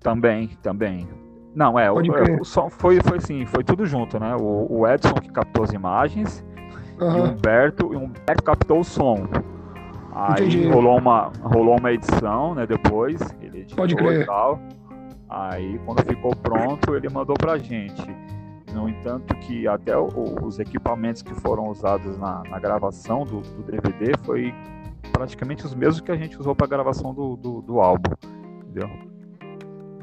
[0.00, 1.06] Também, também.
[1.54, 1.96] Não, é, o,
[2.40, 4.34] o, som foi, foi assim, foi tudo junto, né?
[4.34, 6.42] O, o Edson que captou as imagens
[6.98, 7.16] uhum.
[7.16, 9.28] e o Humberto, e o Humberto captou o som.
[10.14, 12.64] Aí rolou uma, rolou uma edição, né?
[12.66, 14.22] Depois, ele editou Pode crer.
[14.22, 14.60] e tal.
[15.28, 18.04] Aí, quando ficou pronto, ele mandou pra gente.
[18.72, 20.06] No entanto, que até o,
[20.42, 24.54] os equipamentos que foram usados na, na gravação do, do, DVD foi
[25.12, 28.10] praticamente os mesmos que a gente usou para gravação do, do, do, álbum,
[28.62, 28.90] entendeu?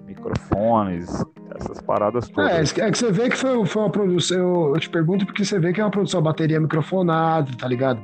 [0.06, 2.78] Microfones, essas paradas é, todas.
[2.78, 4.38] É, é que você vê que foi, foi uma produção.
[4.38, 8.02] Eu, eu te pergunto porque você vê que é uma produção bateria microfonada, tá ligado?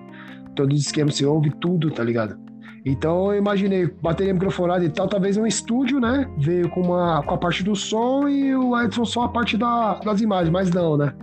[0.58, 2.38] Todos os esquemas, você ouve tudo, tá ligado?
[2.86, 6.30] Então eu imaginei, bateria microfonada e tal, talvez um estúdio, né?
[6.38, 9.96] Veio com, uma, com a parte do som e o Edson só a parte da,
[10.00, 11.14] das imagens, mas não, né?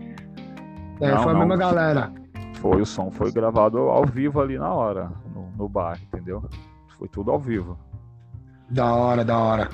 [1.00, 1.40] É, não, foi a não.
[1.40, 2.12] mesma galera.
[2.54, 6.44] Foi, o som foi gravado ao vivo ali na hora, no, no bar, entendeu?
[6.98, 7.78] Foi tudo ao vivo.
[8.70, 9.68] Da hora, da hora.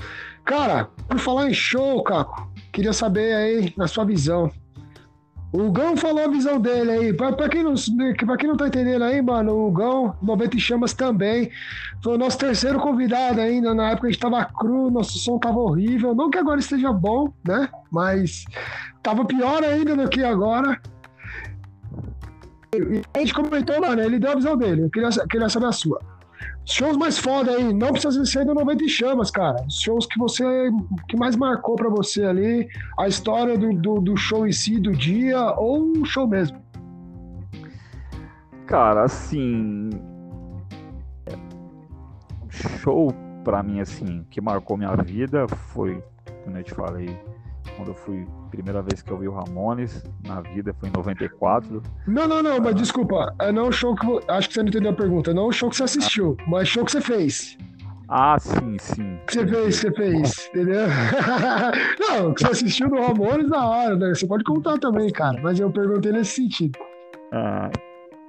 [0.45, 4.49] Cara, por falar em show, Caco, queria saber aí, na sua visão,
[5.53, 7.13] o Gão falou a visão dele aí.
[7.13, 7.73] Pra, pra, quem não,
[8.25, 11.51] pra quem não tá entendendo aí, mano, o Gão, 90 Chamas também,
[12.01, 13.73] foi o nosso terceiro convidado ainda.
[13.73, 16.15] Na época a gente tava cru, nosso som tava horrível.
[16.15, 17.67] Não que agora esteja bom, né?
[17.91, 18.45] Mas
[19.03, 20.79] tava pior ainda do que agora.
[22.73, 24.83] E a gente comentou, mano, ele deu a visão dele.
[24.83, 25.99] Eu queria, queria saber a sua.
[26.65, 29.65] Shows mais foda aí, não precisa ser do 90 Chamas, cara.
[29.69, 30.43] Shows que você
[31.07, 32.67] que mais marcou para você ali,
[32.99, 36.61] a história do, do, do, show em si, do dia, ou o show mesmo.
[38.67, 39.89] Cara, assim.
[42.49, 46.03] Show para mim, assim, que marcou minha vida foi,
[46.43, 47.19] como eu te falei,
[47.75, 51.81] quando eu fui primeira vez que eu vi o Ramones na vida foi em 94.
[52.05, 54.91] Não, não, não, mas desculpa, é não o show que acho que você não entendeu
[54.91, 56.43] a pergunta, não o show que você assistiu, ah.
[56.47, 57.57] mas show que você fez.
[58.09, 59.17] Ah, sim, sim.
[59.25, 60.87] Que você fez, que você fez, entendeu?
[61.99, 64.09] não, que você assistiu no Ramones na hora, né?
[64.09, 66.77] Você pode contar também, cara, mas eu perguntei nesse sentido.
[67.31, 67.71] Ah,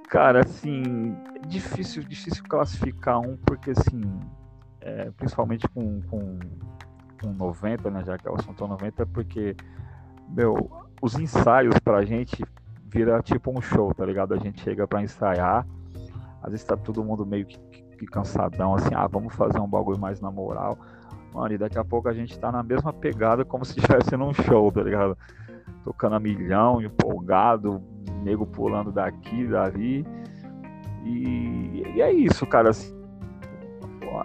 [0.07, 1.13] cara, assim,
[1.47, 4.01] difícil, difícil classificar um, porque assim,
[4.79, 6.39] é, principalmente com, com
[7.23, 9.55] com 90, né, já que é o assunto 90, porque,
[10.33, 12.43] meu, os ensaios pra gente
[12.87, 14.33] vira tipo um show, tá ligado?
[14.33, 15.65] A gente chega pra ensaiar,
[16.41, 17.57] às vezes tá todo mundo meio que,
[17.97, 20.77] que cansadão, assim, ah, vamos fazer um bagulho mais na moral.
[21.33, 24.33] Mano, e daqui a pouco a gente tá na mesma pegada como se estivesse num
[24.33, 25.17] show, tá ligado?
[25.83, 27.81] Tocando a milhão, empolgado,
[28.23, 30.05] nego pulando daqui, dali.
[31.03, 32.69] E, e é isso, cara.
[32.69, 32.93] Assim,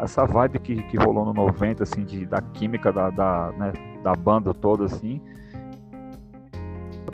[0.01, 4.14] essa vibe que, que rolou no 90, assim, de, da química da, da, né, da
[4.14, 5.21] banda toda, assim,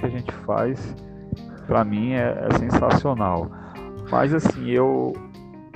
[0.04, 0.94] que a gente faz,
[1.66, 3.50] para mim, é, é, sensacional.
[4.10, 5.12] Mas, assim, eu,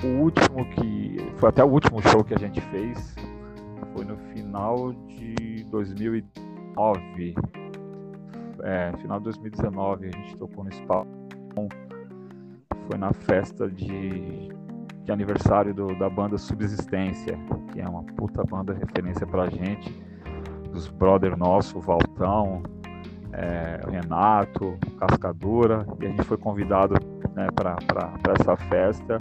[0.03, 3.15] o último que, foi até o último show que a gente fez,
[3.93, 7.35] foi no final de 2009,
[8.61, 11.09] é, final de 2019, a gente tocou no espaço,
[12.87, 14.49] foi na festa de
[15.09, 17.35] de aniversário do, da banda Subsistência,
[17.71, 19.91] que é uma puta banda referência pra gente,
[20.71, 22.61] dos brother nosso, Valtão,
[23.33, 26.95] é, Renato, Cascadura, e a gente foi convidado
[27.33, 27.77] né, para
[28.39, 29.17] essa festa.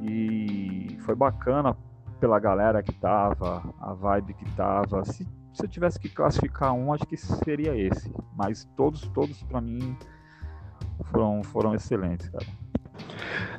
[0.00, 1.76] E foi bacana
[2.20, 5.04] pela galera que tava, a vibe que tava.
[5.04, 8.12] Se, se eu tivesse que classificar um, acho que seria esse.
[8.36, 9.96] Mas todos, todos para mim
[11.10, 12.46] foram, foram excelentes, cara.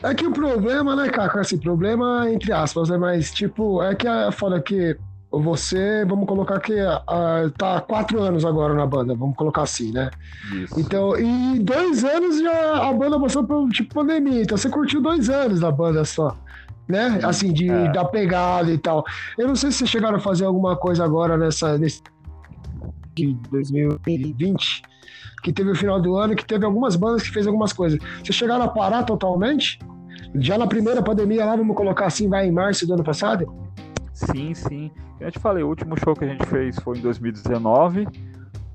[0.04, 1.40] É que o problema, né, Caco?
[1.40, 2.98] Assim, problema entre aspas, né?
[2.98, 4.98] Mas, tipo, é que é foda que
[5.32, 9.92] você, vamos colocar que uh, tá há quatro anos agora na banda, vamos colocar assim,
[9.92, 10.10] né?
[10.54, 10.80] Isso.
[10.80, 15.30] Então, e dois anos já a banda passou por tipo pandemia, então você curtiu dois
[15.30, 16.36] anos da banda só,
[16.88, 17.20] né?
[17.24, 17.92] Assim, de, é.
[17.92, 19.04] da pegada e tal.
[19.38, 22.02] Eu não sei se vocês chegaram a fazer alguma coisa agora nessa, nesse
[23.16, 24.82] de 2020
[25.44, 28.00] que teve o final do ano, que teve algumas bandas que fez algumas coisas.
[28.24, 29.80] Vocês chegaram a parar totalmente?
[30.36, 33.48] Já na primeira pandemia lá, vamos colocar assim, vai em março do ano passado?
[34.20, 34.92] Sim, sim.
[35.20, 38.08] Eu te falei, o último show que a gente fez foi em 2019,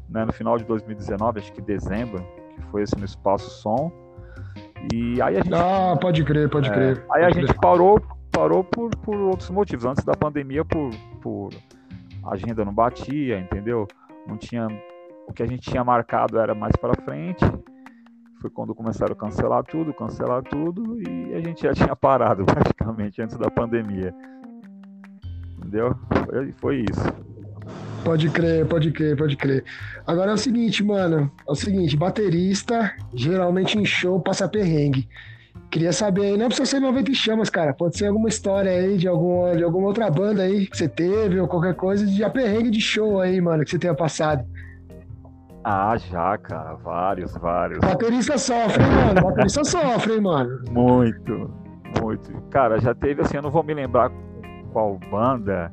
[0.08, 3.92] né, no final de 2019, acho que dezembro, que foi esse no Espaço Som.
[4.92, 5.54] E aí a gente.
[5.54, 7.04] Ah, pode crer, pode é, crer.
[7.12, 7.46] Aí pode a crer.
[7.46, 9.84] gente parou, parou por, por outros motivos.
[9.84, 11.50] Antes da pandemia, por, por
[12.26, 13.86] agenda não batia, entendeu?
[14.26, 14.68] Não tinha
[15.26, 17.44] o que a gente tinha marcado era mais para frente.
[18.40, 23.20] foi quando começaram a cancelar tudo, cancelar tudo, e a gente já tinha parado praticamente
[23.22, 24.14] antes da pandemia.
[25.74, 25.96] Entendeu?
[26.08, 27.24] Foi, foi isso.
[28.04, 29.64] Pode crer, pode crer, pode crer.
[30.06, 31.30] Agora é o seguinte, mano.
[31.48, 35.08] É o seguinte, baterista geralmente em show passa perrengue.
[35.70, 37.74] Queria saber aí, não precisa ser 90 chamas, cara.
[37.74, 41.40] Pode ser alguma história aí de alguma, de alguma outra banda aí que você teve,
[41.40, 44.44] ou qualquer coisa de perrengue de show aí, mano, que você tenha passado.
[45.64, 46.74] Ah, já, cara.
[46.74, 47.80] Vários, vários.
[47.80, 49.22] Baterista sofre, hein, mano?
[49.22, 50.62] Baterista sofre, hein, mano?
[50.70, 51.50] Muito,
[52.00, 52.30] muito.
[52.50, 54.12] Cara, já teve assim, eu não vou me lembrar
[54.74, 55.72] qual banda,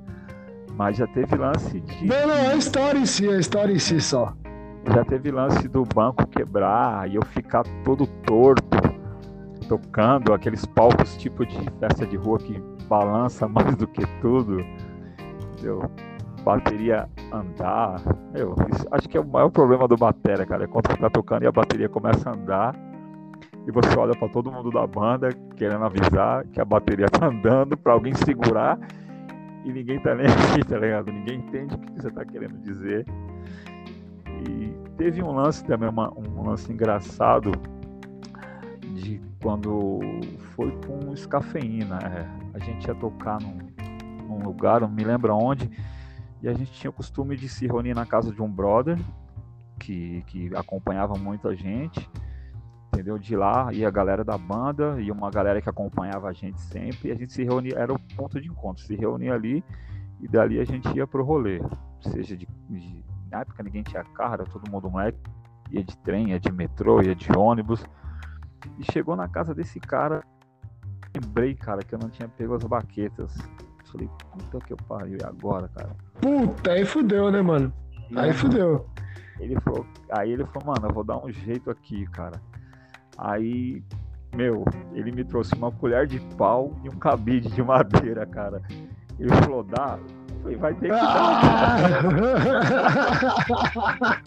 [0.78, 2.06] mas já teve lance de.
[2.06, 4.34] Não, não, é a história em si, a história em si só.
[4.94, 8.78] Já teve lance do banco quebrar e eu ficar todo torto,
[9.68, 14.64] tocando aqueles palcos tipo de festa de rua que balança mais do que tudo.
[15.54, 15.92] Entendeu?
[16.44, 18.02] Bateria andar.
[18.34, 20.64] Meu, isso, acho que é o maior problema do bateria, cara.
[20.64, 22.91] É quando você tá tocando e a bateria começa a andar
[23.68, 27.78] e você olha para todo mundo da banda querendo avisar que a bateria tá andando
[27.78, 28.80] para alguém segurar
[29.64, 31.12] e ninguém tá nem aqui, tá ligado?
[31.12, 33.06] Ninguém entende o que você tá querendo dizer.
[34.26, 37.52] E teve um lance também, uma, um lance engraçado
[38.96, 40.00] de quando
[40.56, 42.00] foi com escafeína.
[42.00, 43.60] É, a gente ia tocar num,
[44.28, 45.70] num lugar, não me lembro onde,
[46.42, 48.98] e a gente tinha o costume de se reunir na casa de um brother
[49.80, 52.10] que, que acompanhava muito a gente
[52.92, 53.18] entendeu?
[53.18, 57.10] De lá ia a galera da banda e uma galera que acompanhava a gente sempre.
[57.10, 59.64] E a gente se reunia, era o ponto de encontro, se reunia ali
[60.20, 61.62] e dali a gente ia pro rolê.
[62.02, 65.20] Seja de, de na época ninguém tinha carro, era todo mundo moleque,
[65.72, 67.84] ia de trem, ia de metrô, ia de ônibus.
[68.78, 70.24] E chegou na casa desse cara,
[71.16, 73.36] lembrei, cara, que eu não tinha pego as baquetas.
[73.92, 75.96] Falei, puta que eu pariu, e agora, cara?
[76.22, 77.74] Puta, aí fudeu, né, mano?
[78.16, 78.88] Aí fudeu.
[79.38, 82.40] Ele falou, aí ele falou, mano, eu vou dar um jeito aqui, cara.
[83.18, 83.84] Aí,
[84.36, 88.62] meu, ele me trouxe uma colher de pau e um cabide de madeira, cara.
[89.20, 90.00] Ele falou, dá.
[90.42, 92.02] Falei, vai ter que dar.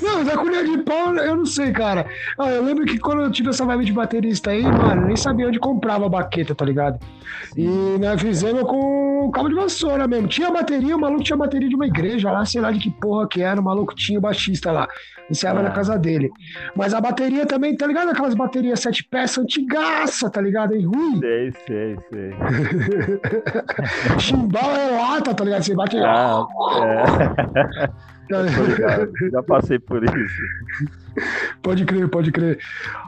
[0.00, 2.06] não, mas a colher de pau, eu não sei, cara.
[2.38, 5.16] Ah, eu lembro que quando eu tive essa vibe de baterista aí, mano, eu nem
[5.16, 6.98] sabia onde comprava a baqueta, tá ligado?
[7.56, 7.66] E
[7.98, 10.28] nós fizemos com cabo de vassoura mesmo.
[10.28, 13.28] Tinha bateria, o maluco tinha bateria de uma igreja lá, sei lá de que porra
[13.28, 14.88] que era, o maluco tinha o baixista lá.
[15.30, 15.62] Encerrava é.
[15.62, 16.30] na casa dele.
[16.76, 18.10] Mas a bateria também, tá ligado?
[18.10, 20.74] Aquelas baterias sete peças antigaça, tá ligado?
[20.74, 21.18] Aí ruim.
[21.20, 22.34] Sei, sei, sei.
[24.18, 25.62] Chimbal é lata, tá ligado?
[25.62, 25.96] Você bate.
[25.98, 26.44] Ah,
[26.82, 28.12] é.
[29.30, 30.42] Já passei por isso.
[31.62, 32.58] Pode crer, pode crer.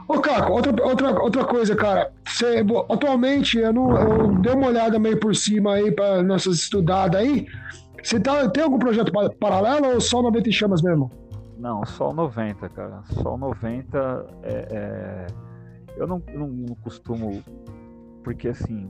[0.07, 2.11] Ô, Caco, outra, outra, outra coisa, cara.
[2.27, 7.19] Você, atualmente, eu, não, eu dei uma olhada meio por cima aí para nossas estudadas
[7.19, 7.47] aí.
[8.03, 11.09] Você tá, tem algum projeto paralelo ou só 90 chamas mesmo?
[11.57, 13.01] Não, só 90, cara.
[13.05, 15.27] Só 90 é, é...
[15.97, 17.41] Eu não, não, não, costumo.
[18.23, 18.87] Porque assim,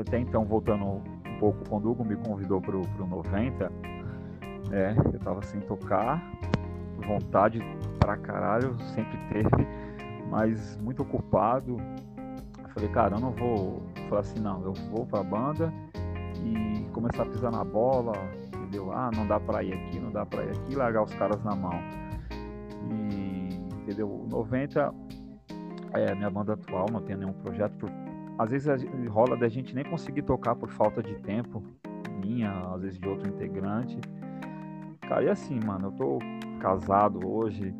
[0.00, 3.70] até então, voltando um pouco, quando o Hugo me convidou pro, pro 90,
[4.72, 6.22] é, eu tava sem tocar,
[7.06, 7.60] vontade
[7.98, 9.66] pra caralho, sempre teve,
[10.30, 11.76] mas muito ocupado.
[12.62, 13.82] Eu falei, cara, eu não vou.
[14.08, 15.72] falar assim, não, eu vou pra banda
[16.44, 18.12] e começar a pisar na bola,
[18.46, 18.92] entendeu?
[18.92, 21.54] Ah, não dá pra ir aqui, não dá pra ir aqui, largar os caras na
[21.54, 21.78] mão.
[22.90, 24.26] E, entendeu?
[24.28, 24.94] 90
[25.94, 27.76] é minha banda atual, não tem nenhum projeto.
[27.76, 27.90] Por...
[28.38, 31.62] Às vezes rola da gente nem conseguir tocar por falta de tempo,
[32.22, 33.98] minha, às vezes de outro integrante.
[35.08, 36.18] Cara, e assim, mano, eu tô
[36.60, 37.74] casado hoje,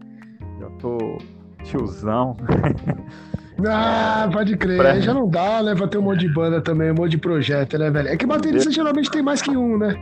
[0.59, 1.19] já tô
[1.62, 2.37] tiozão.
[3.67, 5.01] Ah, pode crer.
[5.01, 5.75] Já não dá, né?
[5.75, 8.09] Pra ter um monte de banda também, um monte de projeto, né, velho?
[8.09, 9.95] É que baterista geralmente tem mais que um, né?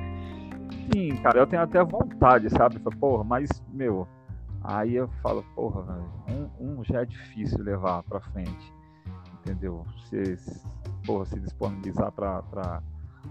[0.92, 2.80] Sim, cara, eu tenho até vontade, sabe?
[2.98, 4.08] Porra, mas, meu,
[4.62, 8.72] aí eu falo, porra, velho, um, um já é difícil levar pra frente,
[9.40, 9.86] entendeu?
[10.00, 10.36] Você,
[11.06, 12.82] porra, se disponibilizar pra, pra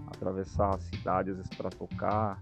[0.06, 2.38] atravessar a cidade, às vezes pra tocar,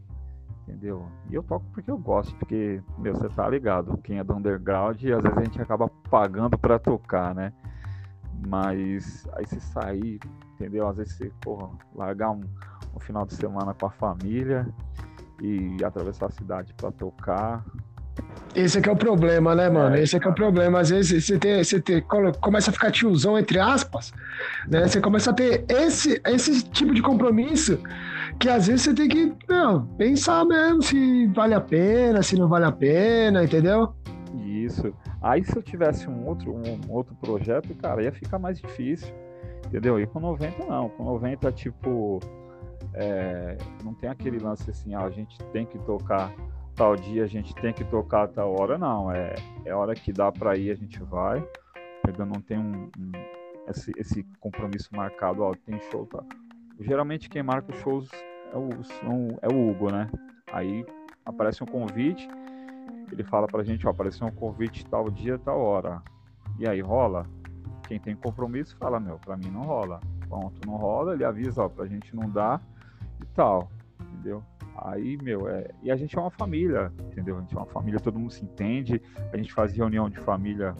[0.62, 1.06] entendeu?
[1.30, 4.96] E eu toco porque eu gosto, porque, meu, você tá ligado, quem é do underground,
[4.96, 7.52] às vezes a gente acaba pagando para tocar, né?
[8.46, 10.18] Mas aí você sair,
[10.54, 10.88] entendeu?
[10.88, 12.40] Às vezes você, porra, largar um,
[12.94, 14.66] um final de semana com a família
[15.40, 17.64] e atravessar a cidade para tocar,
[18.54, 19.96] esse é que é o problema, né, mano?
[19.96, 20.80] Esse é que é o problema.
[20.80, 22.02] Às vezes você, tem, você tem,
[22.40, 24.12] começa a ficar tiozão, entre aspas,
[24.68, 24.86] né?
[24.86, 27.78] Você começa a ter esse, esse tipo de compromisso
[28.42, 32.48] que às vezes você tem que não, pensar mesmo se vale a pena, se não
[32.48, 33.94] vale a pena, entendeu?
[34.44, 34.92] Isso.
[35.22, 39.14] Aí se eu tivesse um outro, um outro projeto, cara, ia ficar mais difícil,
[39.66, 40.00] entendeu?
[40.00, 40.88] E com 90 não.
[40.88, 42.18] Com 90, tipo,
[42.94, 46.34] é, não tem aquele lance assim, ah, a gente tem que tocar
[46.74, 49.12] tal dia a gente tem que tocar tal hora, não.
[49.12, 51.46] É, é hora que dá para ir, a gente vai.
[52.04, 53.12] Ainda não tem um, um
[53.68, 56.24] esse, esse, compromisso marcado, ó, tem show, tá?
[56.80, 58.08] Geralmente quem marca os shows
[58.52, 60.10] é o, são, é o Hugo, né?
[60.52, 60.84] Aí
[61.24, 62.28] aparece um convite,
[63.10, 66.02] ele fala pra gente, ó, apareceu um convite tal dia, tal hora.
[66.58, 67.26] E aí rola?
[67.88, 70.00] Quem tem compromisso fala, meu, pra mim não rola.
[70.28, 72.62] Pronto, não rola, ele avisa, ó, pra gente não dar
[73.20, 74.42] e tal, entendeu?
[74.76, 75.68] Aí, meu, é.
[75.82, 77.36] E a gente é uma família, entendeu?
[77.36, 79.00] A gente é uma família, todo mundo se entende.
[79.32, 80.74] A gente faz reunião de família.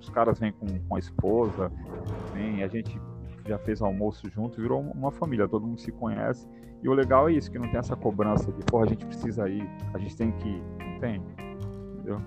[0.00, 1.70] Os caras vêm com, com a esposa,
[2.32, 2.98] vem, a gente
[3.46, 6.48] já fez almoço junto, virou uma família, todo mundo se conhece.
[6.82, 9.48] E o legal é isso, que não tem essa cobrança de, porra, a gente precisa
[9.48, 10.62] ir, a gente tem que ir.
[11.00, 11.22] Tem,
[11.94, 12.20] entendeu?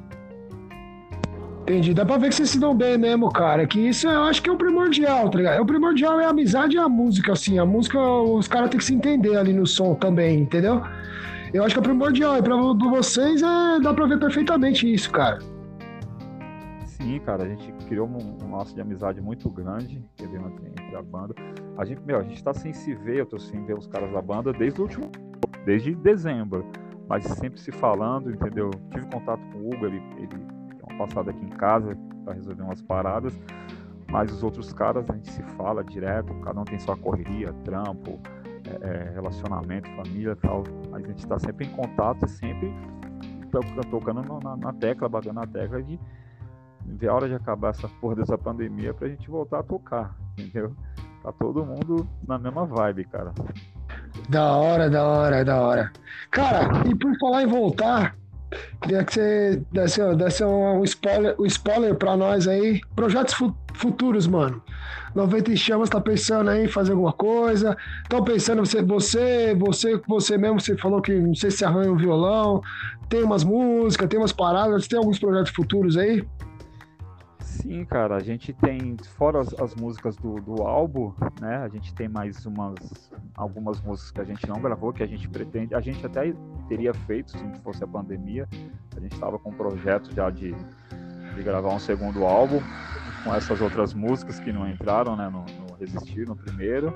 [1.61, 1.93] Entendi.
[1.93, 3.67] Dá pra ver que vocês se dão bem mesmo, cara.
[3.67, 5.61] Que isso eu acho que é o primordial, tá ligado?
[5.61, 7.59] O primordial é a amizade e a música, assim.
[7.59, 10.81] A música, os caras têm que se entender ali no som também, entendeu?
[11.53, 12.37] Eu acho que é primordial.
[12.37, 15.39] E pra, pra vocês é, dá pra ver perfeitamente isso, cara.
[16.97, 17.43] Sim, cara.
[17.43, 21.35] A gente criou um, um laço de amizade muito grande entre a banda.
[21.77, 24.11] A gente, meu, a gente tá sem se ver, eu tô sem ver os caras
[24.11, 25.11] da banda desde o último.
[25.63, 26.65] Desde dezembro.
[27.07, 28.71] Mas sempre se falando, entendeu?
[28.91, 30.57] Tive contato com o Hugo, ele, ele
[30.97, 31.95] passada aqui em casa
[32.25, 33.39] para resolver umas paradas.
[34.09, 38.19] Mas os outros caras a gente se fala direto, cada um tem sua correria, trampo,
[38.81, 40.63] é, é relacionamento, família tal.
[40.89, 42.73] Mas a gente está sempre em contato e sempre
[43.91, 45.99] tocando na, na, tecla, batendo na tecla de
[46.87, 50.73] ver a hora de acabar essa porra dessa pandemia pra gente voltar a tocar, entendeu?
[51.23, 53.33] Tá todo mundo na mesma vibe, cara.
[54.29, 55.91] Da hora, da hora, da hora.
[56.31, 58.15] Cara, e por falar em voltar,
[58.81, 62.79] Queria que você desse, desse um, spoiler, um spoiler pra nós aí.
[62.95, 63.35] Projetos
[63.73, 64.61] futuros, mano.
[65.13, 67.75] 90 e Chamas tá pensando aí em fazer alguma coisa.
[68.03, 71.97] Estão pensando, você, você, você, você mesmo, você falou que não sei se arranha um
[71.97, 72.61] violão.
[73.09, 74.87] Tem umas músicas, tem umas paradas.
[74.87, 76.25] Tem alguns projetos futuros aí?
[77.47, 81.55] Sim, cara, a gente tem, fora as, as, músicas do, do álbum, né?
[81.55, 85.29] A gente tem mais umas algumas músicas que a gente não gravou, que a gente
[85.29, 86.33] pretende, a gente até
[86.67, 88.49] teria feito se não fosse a pandemia.
[88.95, 90.53] A gente estava com um projeto já de,
[91.35, 92.59] de gravar um segundo álbum
[93.23, 95.29] com essas outras músicas que não entraram, né?
[95.29, 96.93] No, no Resistir, no primeiro.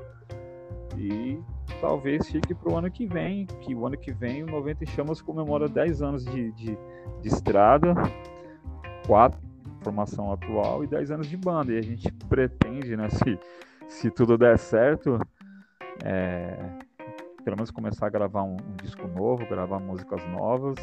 [0.98, 1.42] E
[1.80, 5.22] talvez fique para o ano que vem, que o ano que vem o 90 Chamas
[5.22, 6.78] comemora 10 anos de, de,
[7.22, 7.94] de estrada,
[9.08, 9.51] quatro
[9.82, 11.74] formação atual e 10 anos de banda.
[11.74, 13.40] E a gente pretende, né, se,
[13.88, 15.20] se tudo der certo,
[16.04, 16.56] é,
[17.44, 20.78] pelo menos começar a gravar um, um, disco novo, gravar músicas novas.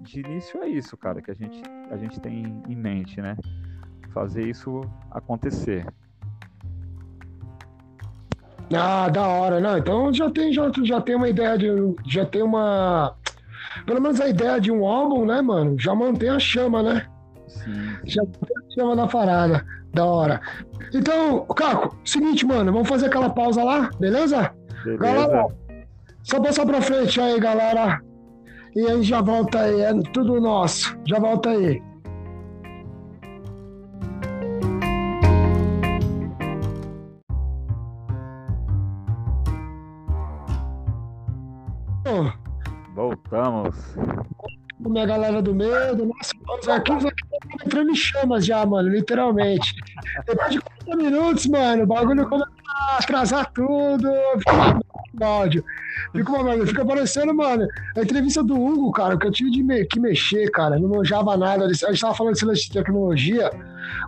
[0.00, 3.36] De início é isso, cara, que a gente, a gente tem em mente, né?
[4.12, 5.86] Fazer isso acontecer.
[8.72, 9.76] Ah, da hora, não.
[9.76, 11.68] Então já tem, já, já tem uma ideia de.
[12.06, 13.14] Já tem uma.
[13.84, 15.78] Pelo menos a ideia de um álbum, né, mano?
[15.78, 17.06] Já mantém a chama, né?
[17.50, 17.96] Sim.
[18.04, 18.22] Já
[18.74, 19.64] chama na parada.
[19.92, 20.40] Da hora.
[20.94, 24.52] Então, Caco, seguinte, mano, vamos fazer aquela pausa lá, beleza?
[24.84, 24.98] Beleza.
[25.02, 25.46] Galera,
[26.22, 28.00] só passar pra frente aí, galera.
[28.76, 30.96] E aí já volta aí, é tudo nosso.
[31.06, 31.82] Já volta aí.
[42.94, 43.96] Voltamos
[44.88, 49.74] minha galera do medo, nossa, os arquivos aqui estão entrando em chamas já, mano, literalmente.
[50.26, 54.08] Depois de 40 minutos, mano, o bagulho começa a atrasar tudo,
[54.38, 54.80] fica
[55.14, 55.64] uma áudio.
[56.12, 59.62] Fica uma merda, fica parecendo, mano, a entrevista do Hugo, cara, que eu tive de
[59.62, 63.50] me, que mexer, cara, não manjava nada, a gente tava falando de tecnologia,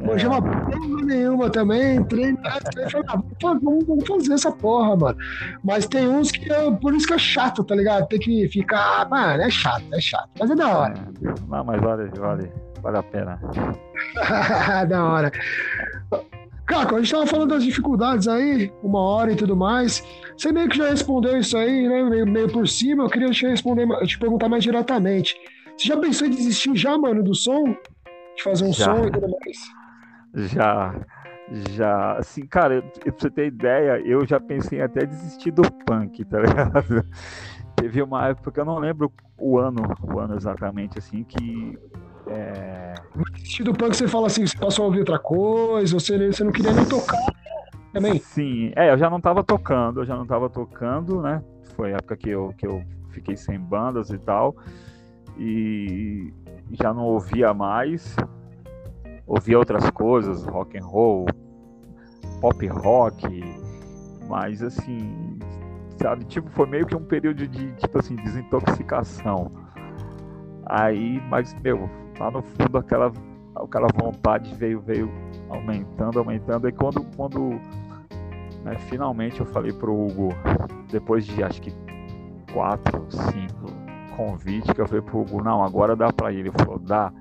[0.01, 0.07] é.
[0.07, 5.19] manjava porra nenhuma também, entrei, entrei falei, ah, vamos, vamos fazer essa porra, mano.
[5.65, 8.07] Mas tem uns que, eu, por isso que é chato, tá ligado?
[8.09, 10.95] Tem que ficar, mano, é chato, é chato, mas é da hora.
[11.49, 12.53] Não, mas vale, vale,
[12.83, 13.41] vale a pena.
[14.89, 15.33] da hora.
[16.67, 20.03] Caco, a gente tava falando das dificuldades aí, uma hora e tudo mais.
[20.37, 22.03] Você meio que já respondeu isso aí, né?
[22.05, 25.37] Meio, meio por cima, eu queria te responder, te perguntar mais diretamente.
[25.77, 27.75] Você já pensou em desistir já, mano, do som?
[28.37, 28.85] De fazer um já.
[28.85, 30.51] som e tudo mais?
[30.53, 30.95] Já.
[31.51, 36.25] Já, assim, cara, pra você ter ideia, eu já pensei em até desistir do punk,
[36.25, 37.05] tá ligado?
[37.77, 41.79] Teve uma época, eu não lembro o ano, o ano exatamente, assim, que
[42.27, 42.95] é...
[43.15, 46.53] No do punk você fala assim, você passou a ouvir outra coisa, você, você não
[46.53, 47.19] queria nem tocar
[47.93, 48.19] também?
[48.21, 51.43] Sim, é, eu já não tava tocando, eu já não tava tocando, né?
[51.77, 54.57] Foi a época que eu, que eu fiquei sem bandas e tal,
[55.39, 56.33] e
[56.73, 58.17] já não ouvia mais,
[59.27, 61.27] ouvia outras coisas, rock and roll,
[62.41, 63.27] pop rock,
[64.29, 65.39] mas assim,
[66.01, 69.51] sabe, tipo, foi meio que um período de, tipo assim, desintoxicação.
[70.67, 73.13] Aí, mas, meu, lá no fundo aquela
[73.55, 75.11] aquela vontade veio, veio
[75.49, 76.69] aumentando, aumentando.
[76.69, 77.51] E quando, quando
[78.65, 80.31] né, finalmente eu falei pro Hugo,
[80.91, 81.73] depois de acho que
[82.53, 83.82] quatro, cinco
[84.17, 86.41] convites, que eu falei pro Hugo, não, agora dá para ir.
[86.41, 87.13] Ele falou, dá.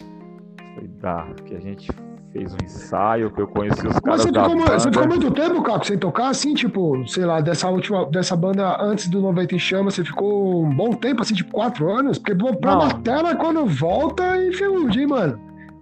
[0.00, 1.90] Eu falei, dá, que a gente
[2.32, 4.78] fez um ensaio, que eu conheci os caras você da ficou, banda.
[4.78, 8.76] você ficou muito tempo, Caco, sem tocar, assim, tipo, sei lá, dessa última, dessa banda
[8.82, 12.18] antes do 90 em Chama, você ficou um bom tempo, assim, tipo, quatro anos?
[12.18, 12.88] Porque pra Não.
[12.88, 15.40] bateria, quando volta, enferruja, hein, mano?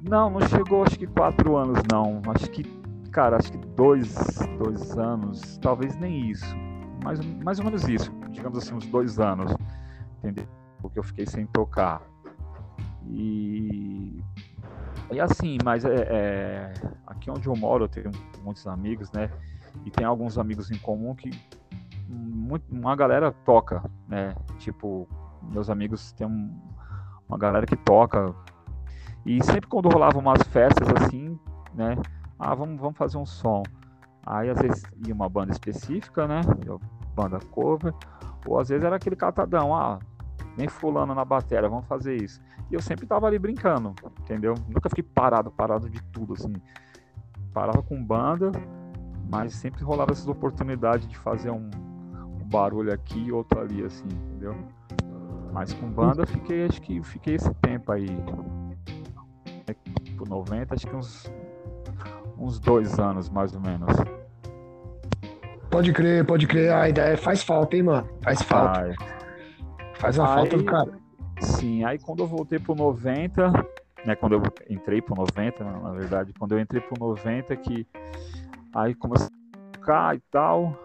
[0.09, 2.21] Não, não chegou acho que quatro anos, não.
[2.29, 2.63] Acho que,
[3.11, 4.15] cara, acho que dois,
[4.59, 6.45] dois anos, talvez nem isso.
[7.03, 9.55] Mais, mais ou menos isso, digamos assim, uns dois anos.
[10.25, 10.47] Entendeu?
[10.81, 12.01] Porque eu fiquei sem tocar.
[13.07, 14.23] E.
[15.13, 16.73] E assim, mas é, é,
[17.07, 18.11] aqui onde eu moro eu tenho
[18.43, 19.31] muitos amigos, né?
[19.85, 21.31] E tem alguns amigos em comum que
[22.09, 24.35] muito, uma galera toca, né?
[24.59, 25.07] Tipo,
[25.43, 26.59] meus amigos tem um-
[27.29, 28.35] uma galera que toca,
[29.27, 31.39] e sempre quando rolava umas festas assim,
[31.75, 31.97] né?
[32.39, 33.63] Ah, vamos, vamos fazer um som.
[34.25, 36.41] Aí às vezes ia uma banda específica, né?
[37.15, 37.93] Banda cover.
[38.47, 39.99] Ou às vezes era aquele catadão, ah,
[40.57, 42.41] nem fulano na bateria, vamos fazer isso.
[42.71, 44.55] E eu sempre tava ali brincando, entendeu?
[44.69, 46.55] Nunca fiquei parado, parado de tudo, assim.
[47.53, 48.51] Parava com banda,
[49.31, 51.71] mas sempre rolava essas oportunidades de fazer um,
[52.41, 54.57] um barulho aqui e outro ali, assim, entendeu?
[55.53, 58.09] Mas com banda fiquei, acho que fiquei esse tempo aí
[60.17, 61.33] por 90, acho que uns,
[62.39, 63.95] uns dois anos mais ou menos.
[65.71, 66.73] Pode crer, pode crer.
[66.73, 68.09] A ideia faz falta, hein, mano?
[68.23, 68.81] Faz falta.
[68.81, 68.95] Ai,
[70.05, 70.99] Faz a Aí- falta do cara.
[71.41, 73.51] sim, aí quando eu voltei pro 90,
[74.05, 77.87] né, quando eu entrei pro 90, na na verdade, quando eu entrei pro 90 que
[78.75, 80.77] aí comecei a tocar e tal,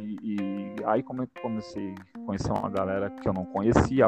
[0.00, 4.06] e, e aí come- comecei a conhecer uma galera que eu não conhecia,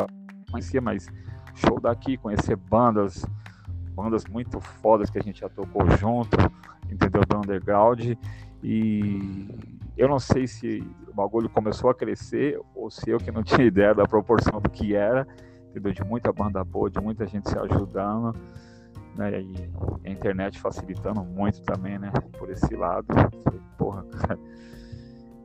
[0.50, 1.08] conhecia, mas
[1.56, 3.26] show daqui, conhecer bandas,
[3.94, 6.36] bandas muito fodas que a gente já tocou junto,
[6.90, 7.22] entendeu?
[7.28, 8.00] Do underground.
[8.62, 9.48] E
[9.96, 13.66] eu não sei se o bagulho começou a crescer ou se eu que não tinha
[13.66, 15.26] ideia da proporção do que era,
[15.70, 15.92] entendeu?
[15.92, 18.34] De muita banda boa, de muita gente se ajudando,
[19.16, 19.40] né?
[19.40, 19.70] E
[20.04, 22.10] a internet facilitando muito também, né?
[22.38, 23.06] Por esse lado.
[23.76, 24.38] Porra, cara.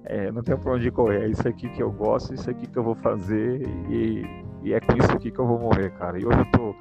[0.10, 1.26] É, não tenho pra onde correr.
[1.26, 4.24] É isso aqui que eu gosto, isso aqui que eu vou fazer e,
[4.64, 6.18] e é com isso aqui que eu vou morrer, cara.
[6.18, 6.74] E hoje eu tô,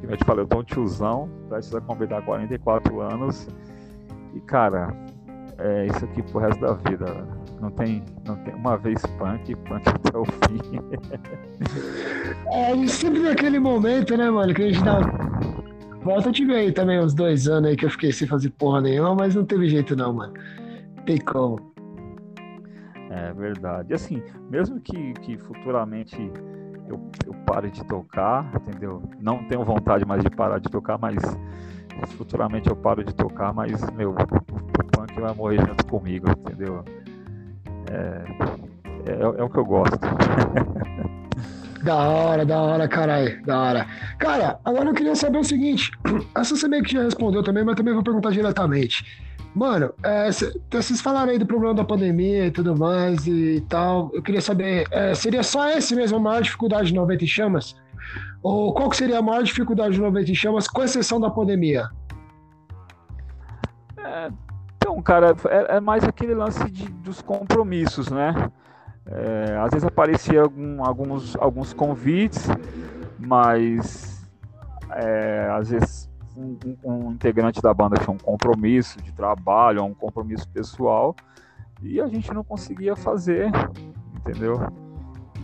[0.00, 3.48] como eu te falei, eu tô um tiozão, prestes a completar 44 anos.
[4.32, 4.94] E, cara,
[5.58, 7.26] é isso aqui pro resto da vida.
[7.60, 10.60] Não tem, não tem uma vez punk, punk até o fim.
[12.52, 15.00] É, a gente sempre tem aquele momento, né, mano, que a gente dá.
[16.02, 18.80] Volta, eu tive aí também uns dois anos aí que eu fiquei sem fazer porra
[18.80, 20.32] nenhuma, mas não teve jeito não, mano.
[21.04, 21.72] Tem como.
[23.10, 23.92] É verdade.
[23.92, 26.16] Assim, mesmo que, que futuramente
[26.88, 29.02] eu, eu pare de tocar, entendeu?
[29.20, 31.16] Não tenho vontade mais de parar de tocar, mas
[32.16, 36.84] futuramente eu paro de tocar, mas, meu, o punk vai morrer junto comigo, entendeu?
[37.90, 39.98] É, é, é o que eu gosto.
[41.82, 43.86] Da hora, da hora, caralho, da hora.
[44.18, 45.92] Cara, agora eu queria saber o seguinte:
[46.36, 49.06] essa você meio que já respondeu também, mas também vou perguntar diretamente.
[49.54, 54.10] Mano, é, cê- vocês falaram aí do problema da pandemia e tudo mais e tal.
[54.12, 57.76] Eu queria saber, é, seria só esse mesmo a maior dificuldade de 90 em chamas?
[58.42, 61.88] Ou qual que seria a maior dificuldade de 90 em chamas, com exceção da pandemia?
[65.04, 68.34] Cara, é, é mais aquele lance de, dos compromissos, né?
[69.06, 72.46] É, às vezes aparecia algum- alguns, alguns convites,
[73.18, 74.28] mas
[74.90, 79.94] é, às vezes um, um- um integrante da banda tinha um compromisso de trabalho, um
[79.94, 81.14] compromisso pessoal,
[81.82, 83.50] e a gente não conseguia fazer,
[84.18, 84.56] entendeu?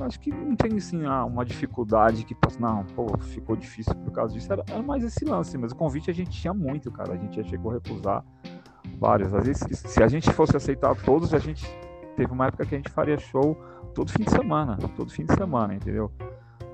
[0.00, 4.10] Acho que não tem assim ah, uma dificuldade que passa, não, pô, ficou difícil por
[4.10, 4.52] causa disso.
[4.52, 7.12] Era, era mais esse lance, mas o convite a gente tinha muito, cara.
[7.12, 8.24] A gente já chegou a recusar
[8.98, 9.32] vários.
[9.34, 11.64] Às vezes, se- a gente fosse aceitar todos, a gente
[12.16, 13.56] teve uma época que a gente faria show
[13.94, 16.10] todo fim de semana, todo fim de semana, entendeu?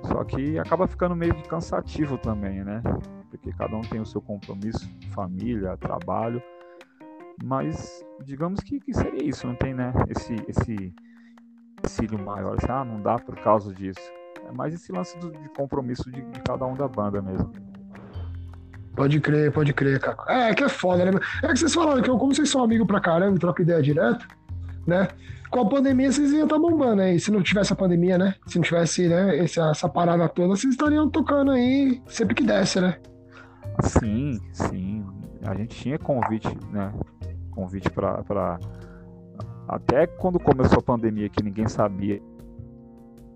[0.04, 2.82] Só que acaba ficando meio que cansativo também, né?
[3.30, 6.42] Porque cada um tem o seu compromisso, família, trabalho.
[7.42, 9.92] Mas digamos que, que seria isso, não tem, né?
[10.08, 10.94] Esse esse
[11.78, 14.00] empecilho maior, assim, ah, não dá por causa disso.
[14.48, 17.50] É mais esse lance do- de compromisso de, de cada um da banda mesmo.
[18.94, 20.16] Pode crer, pode crer, cara.
[20.28, 21.12] É, que é foda, né?
[21.42, 24.26] É que vocês falaram que eu, como vocês são amigos pra caramba trocam ideia direto,
[24.86, 25.08] né?
[25.50, 27.18] Com a pandemia vocês iam estar bombando aí.
[27.18, 28.34] Se não tivesse a pandemia, né?
[28.46, 32.80] Se não tivesse, né, essa, essa parada toda, vocês estariam tocando aí sempre que desse,
[32.80, 32.96] né?
[33.82, 35.04] Sim, sim.
[35.42, 36.92] A gente tinha convite, né?
[37.50, 38.58] Convite para pra...
[39.68, 42.20] até quando começou a pandemia que ninguém sabia.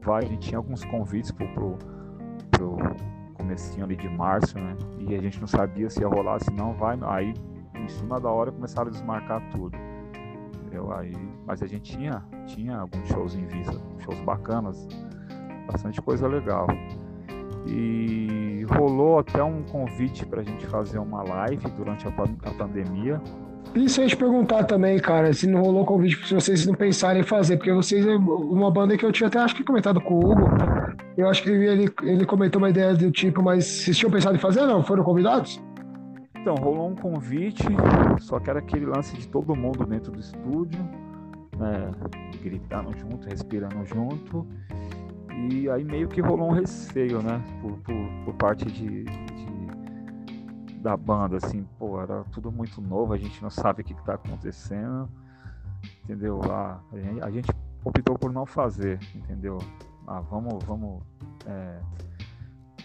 [0.03, 1.79] Vai, a gente tinha alguns convites pro, pro,
[2.51, 2.77] pro
[3.45, 4.75] comecinho ali de março, né?
[4.99, 6.99] E a gente não sabia se ia rolar, se não vai.
[7.03, 7.35] Aí,
[7.75, 9.77] em cima da hora, começaram a desmarcar tudo.
[10.57, 10.93] Entendeu?
[10.93, 11.13] Aí,
[11.47, 14.89] mas a gente tinha, tinha alguns shows em vista, shows bacanas,
[15.71, 16.67] bastante coisa legal.
[17.67, 23.21] E rolou até um convite para a gente fazer uma live durante a, a pandemia.
[23.75, 27.23] Isso eu ia te perguntar também, cara, se não rolou convite se vocês não pensarem
[27.23, 30.15] em fazer, porque vocês é uma banda que eu tinha até acho que comentado com
[30.15, 30.49] o Hugo.
[31.17, 34.39] Eu acho que ele, ele comentou uma ideia do tipo, mas vocês tinham pensado em
[34.39, 34.83] fazer, não?
[34.83, 35.61] Foram convidados?
[36.37, 37.65] Então, rolou um convite,
[38.19, 40.79] só que era aquele lance de todo mundo dentro do estúdio,
[41.57, 41.91] né,
[42.43, 44.47] gritando junto, respirando junto.
[45.51, 47.41] E aí meio que rolou um receio, né?
[47.61, 47.95] Por, por,
[48.25, 49.05] por parte de,
[50.85, 54.15] da banda, assim, pô, era tudo muito novo, a gente não sabe o que, está
[54.15, 55.09] acontecendo,
[56.05, 56.43] entendeu?
[56.45, 57.51] Ah, a, gente, a, gente,
[57.83, 59.57] optou por não fazer, entendeu?
[60.07, 61.03] Ah, vamos, vamos,
[61.47, 61.81] é,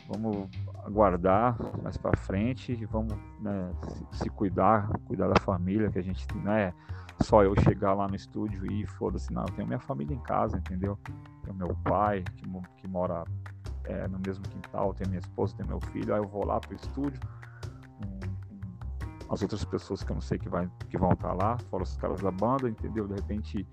[0.07, 0.47] vamos
[0.85, 6.25] aguardar mais para frente vamos né, se, se, cuidar, cuidar da família, que a gente
[6.37, 6.73] não é
[7.21, 10.57] só eu chegar lá no estúdio e foda-se, não, eu tenho minha família em casa,
[10.57, 10.97] entendeu?
[11.43, 12.45] Tenho meu pai que,
[12.77, 13.25] que mora
[13.83, 16.73] é, no mesmo quintal, tenho minha esposa, tenho meu filho, aí eu vou lá pro
[16.73, 17.19] estúdio,
[19.29, 21.95] as outras pessoas que eu não sei que, vai, que vão estar lá, fora os
[21.97, 23.07] caras da banda, entendeu?
[23.07, 23.67] De repente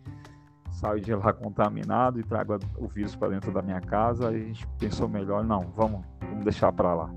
[0.70, 4.46] saio de lá contaminado e trago o vírus para dentro da minha casa, aí a
[4.46, 7.10] gente pensou melhor, não, vamos, vamos deixar para lá.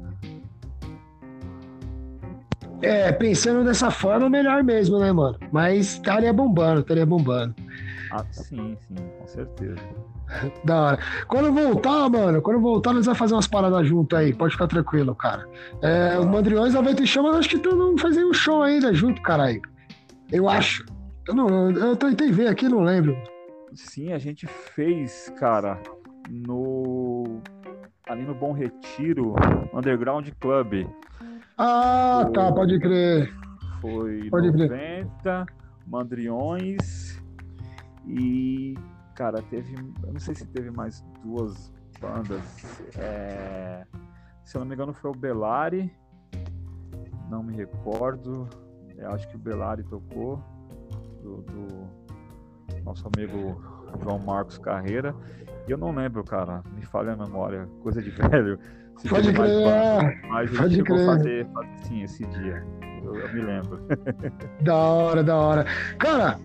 [2.81, 5.37] É, pensando dessa forma, melhor mesmo, né, mano?
[5.51, 7.53] Mas estaria bombando, estaria bombando.
[8.11, 9.81] Ah, sim, sim, com certeza.
[10.63, 10.99] Da hora.
[11.27, 15.15] Quando voltar, mano, quando voltar, nós vamos fazer umas paradas junto aí, pode ficar tranquilo,
[15.15, 15.47] cara.
[15.81, 18.93] É, os Mandriões da Vento e Chamas, acho que tu não fazia um show ainda
[18.93, 19.61] junto, caralho.
[20.31, 20.85] Eu acho.
[21.27, 23.17] Eu não, eu tentei ver aqui, não lembro.
[23.73, 25.79] Sim, a gente fez, cara,
[26.29, 27.41] no
[28.07, 29.35] ali no Bom Retiro
[29.73, 30.87] Underground Club.
[31.57, 32.33] Ah, Foi...
[32.33, 33.33] tá, pode crer.
[33.81, 35.45] Foi pode 90, crer.
[35.87, 37.08] Mandriões
[38.09, 38.75] e
[39.13, 42.41] cara, teve, eu não sei se teve mais duas bandas.
[42.97, 43.85] É,
[44.43, 45.93] se eu não me engano foi o Belari,
[47.29, 48.47] não me recordo.
[48.97, 50.43] Eu acho que o Belari tocou
[51.21, 51.89] do, do
[52.83, 53.61] nosso amigo
[54.01, 55.13] João Marcos Carreira.
[55.67, 58.59] E eu não lembro, cara, me falha a memória, coisa de velho.
[58.97, 60.27] Se Pode crer, é.
[60.27, 62.65] mas a gente chegou a fazer, fazer sim esse dia.
[63.01, 63.79] Eu, eu, me lembro.
[64.61, 65.65] Da hora, da hora.
[65.97, 66.37] Cara,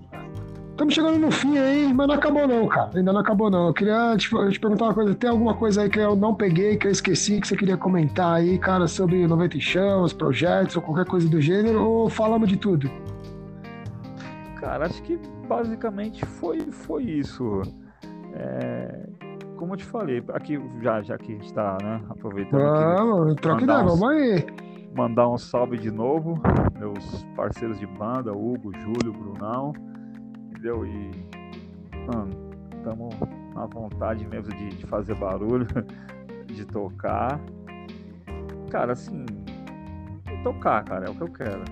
[0.74, 2.90] estamos chegando no fim aí, mas não acabou não, cara.
[2.94, 3.68] Ainda não acabou não.
[3.68, 5.14] Eu queria te, te perguntar uma coisa.
[5.14, 8.34] Tem alguma coisa aí que eu não peguei, que eu esqueci, que você queria comentar
[8.34, 11.82] aí, cara, sobre 90 Chão, os projetos ou qualquer coisa do gênero?
[11.82, 12.90] Ou falamos de tudo?
[14.56, 15.18] Cara, acho que
[15.48, 17.62] basicamente foi, foi isso.
[18.34, 19.08] É,
[19.56, 22.60] como eu te falei, aqui já, já que a gente está né, aproveitando.
[22.60, 24.44] Vamos, troca ideia, vamos aí.
[24.96, 26.40] Mandar um salve de novo,
[26.78, 29.72] meus parceiros de banda, Hugo, Júlio, Brunão,
[30.64, 30.86] entendeu?
[30.86, 31.10] E,
[32.06, 32.30] mano,
[32.74, 33.14] estamos
[33.54, 35.66] na vontade mesmo de, de fazer barulho,
[36.46, 37.38] de tocar.
[38.70, 39.26] Cara, assim,
[40.42, 41.64] tocar, cara, é o que eu quero.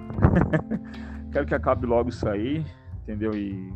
[1.32, 2.64] quero que acabe logo isso aí
[3.02, 3.34] entendeu?
[3.34, 3.72] E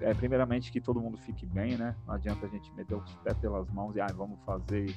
[0.00, 1.94] é, primeiramente que todo mundo fique bem, né?
[2.06, 4.94] Não adianta a gente meter os pés pelas mãos e ah, vamos fazer.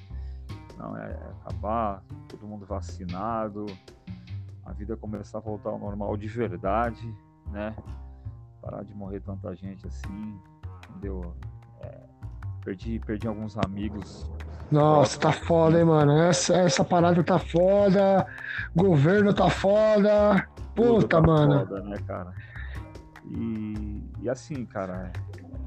[0.78, 3.66] Não, é, é acabar, todo mundo vacinado,
[4.66, 7.14] a vida começar a voltar ao normal de verdade,
[7.48, 7.76] né?
[8.66, 10.40] Parar de morrer tanta gente assim,
[10.90, 11.36] entendeu?
[11.82, 12.00] É,
[12.64, 14.28] perdi, perdi alguns amigos.
[14.72, 16.14] Nossa, tá foda, hein, mano?
[16.14, 18.26] Essa, essa parada tá foda,
[18.76, 20.48] governo tá foda.
[20.74, 21.60] Puta, tá mano.
[21.68, 22.34] Foda, né, cara?
[23.28, 25.12] E, e assim, cara,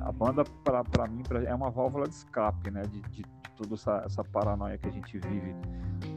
[0.01, 2.83] a banda pra, pra mim pra, é uma válvula de escape, né?
[2.83, 5.55] De, de, de toda essa, essa, paranoia que a gente vive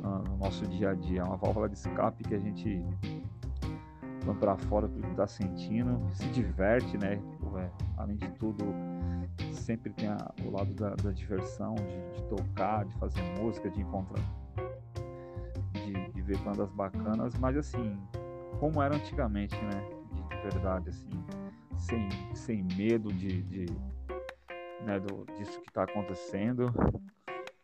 [0.03, 1.21] uh, no nosso dia a dia.
[1.21, 2.83] É uma válvula de escape que a gente
[4.25, 7.21] vai pra fora tudo que tá sentindo, se diverte, né?
[7.57, 8.63] É, além de tudo,
[9.51, 13.81] sempre tem a, o lado da, da diversão, de, de, tocar, de fazer música, de
[13.81, 14.23] encontrar,
[15.73, 17.97] de, de ver bandas bacanas, mas assim,
[18.59, 20.01] como era antigamente, né?
[20.41, 21.09] verdade, assim,
[21.77, 23.65] sem, sem medo de, de
[24.81, 26.73] né, do, disso que está acontecendo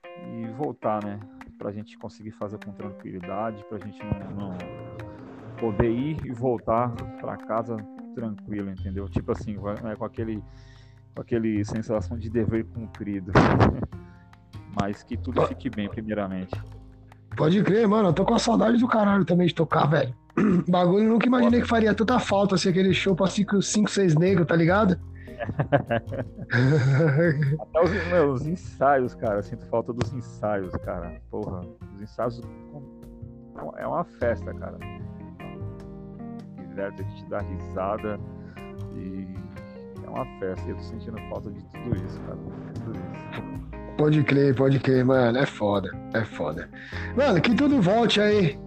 [0.05, 1.19] e voltar, né,
[1.57, 4.57] para a gente conseguir fazer com tranquilidade, para a gente não, não,
[5.59, 6.89] poder ir e voltar
[7.19, 7.77] para casa
[8.15, 9.07] tranquilo, entendeu?
[9.09, 10.43] Tipo assim, né, com aquele
[11.15, 13.31] com aquele sensação de dever cumprido,
[14.79, 16.53] mas que tudo fique bem primeiramente.
[17.35, 18.09] Pode crer, mano.
[18.09, 20.13] Eu tô com a saudade do caralho também de tocar, velho.
[20.69, 24.55] Bagulho, nunca imaginei que faria tanta falta assim, aquele show pra 5, 6 negros, tá
[24.55, 24.99] ligado?
[27.59, 29.35] Até os, meu, os ensaios, cara.
[29.35, 31.21] Eu sinto falta dos ensaios, cara.
[31.29, 31.61] Porra,
[31.95, 32.41] os ensaios
[33.77, 34.77] é uma festa, cara.
[36.77, 38.19] Diverte, a gente dá risada
[38.95, 39.27] e
[40.05, 40.69] é uma festa.
[40.69, 42.37] Eu tô sentindo falta de tudo isso, cara.
[42.85, 43.97] Tudo isso.
[43.97, 45.39] Pode crer, pode crer, mano.
[45.39, 46.69] É foda, é foda.
[47.15, 48.59] Mano, que tudo volte aí.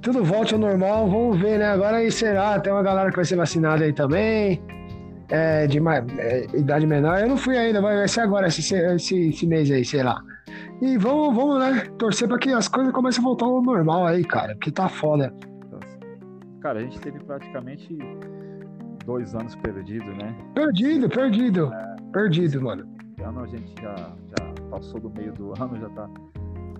[0.00, 1.10] Tudo volte ao normal.
[1.10, 1.66] Vamos ver, né?
[1.66, 2.58] Agora aí será.
[2.58, 4.62] Tem uma galera que vai ser vacinada aí também.
[5.28, 5.78] É, de
[6.18, 7.20] é, idade menor.
[7.20, 10.18] Eu não fui ainda, vai ser agora, esse, esse, esse mês aí, sei lá.
[10.80, 11.86] E vamos, vamos, né?
[11.98, 14.54] Torcer pra que as coisas comecem a voltar ao normal aí, cara.
[14.54, 15.30] Porque tá foda.
[16.60, 17.98] Cara, a gente teve praticamente
[19.06, 20.36] dois anos perdido, né?
[20.54, 21.72] Perdido, perdido.
[21.72, 22.86] É, perdido, mano.
[23.12, 26.08] Esse ano a gente já, já passou do meio do ano, já tá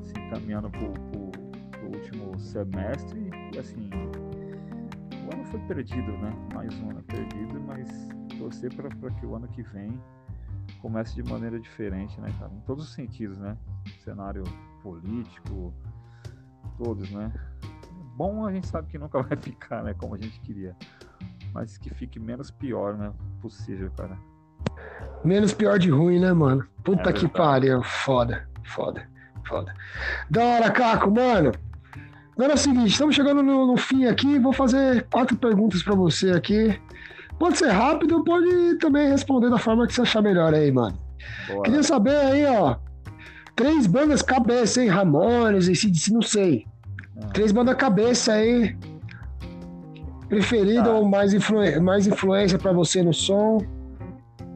[0.03, 1.31] se encaminhando pro, pro,
[1.71, 3.31] pro último semestre.
[3.55, 3.89] E assim,
[5.27, 6.31] o ano foi perdido, né?
[6.53, 8.09] Mais um ano perdido, mas
[8.39, 9.99] torcer para que o ano que vem
[10.83, 12.53] comece de maneira diferente, né, cara?
[12.53, 13.57] Em todos os sentidos, né?
[14.05, 14.45] Cenário
[14.83, 15.73] político,
[16.77, 17.33] todos, né?
[18.21, 19.95] Bom, a gente sabe que nunca vai ficar, né?
[19.97, 20.77] Como a gente queria.
[21.55, 23.11] Mas que fique menos pior, né?
[23.41, 24.15] Possível, cara.
[25.25, 26.69] Menos pior de ruim, né, mano?
[26.85, 27.83] Puta é que pariu.
[27.83, 29.09] Foda, foda,
[29.49, 29.75] foda.
[30.31, 31.53] Da hora, Caco, mano.
[32.33, 34.39] Agora é o seguinte, estamos chegando no, no fim aqui.
[34.39, 36.79] Vou fazer quatro perguntas para você aqui.
[37.39, 40.99] Pode ser rápido, pode também responder da forma que você achar melhor aí, mano.
[41.49, 41.63] Boa.
[41.63, 42.77] Queria saber aí, ó.
[43.57, 44.91] Três bandas cabeça, hein?
[44.91, 46.67] Ramones, esse não sei.
[47.33, 48.77] Três bandas cabeça aí.
[50.29, 50.93] Preferida tá.
[50.93, 51.83] ou mais, influ...
[51.83, 53.59] mais influência para você no som?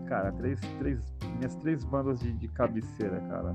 [0.07, 1.01] Cara, três, três,
[1.37, 3.55] minhas três bandas de, de cabeceira, cara.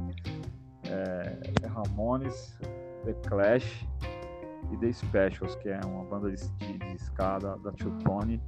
[0.86, 2.58] É, é Ramones,
[3.06, 3.88] The Clash
[4.72, 8.42] e The Specials, que é uma banda de, de, de escada da Tio Tony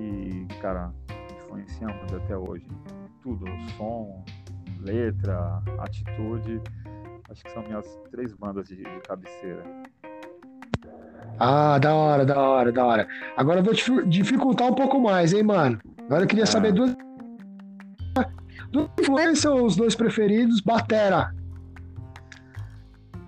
[0.00, 0.92] que, cara,
[1.36, 2.66] influenciamos até hoje.
[3.22, 3.44] Tudo,
[3.76, 4.24] som,
[4.80, 6.60] letra, atitude.
[7.30, 9.62] Acho que são minhas três bandas de, de cabeceira.
[11.38, 13.08] Ah, da hora, da hora, da hora.
[13.36, 13.72] Agora eu vou
[14.04, 15.80] dificultar um pouco mais, hein, mano?
[16.06, 16.46] Agora eu queria é.
[16.46, 16.94] saber duas.
[18.72, 21.34] Duas influências, os dois preferidos, Batera.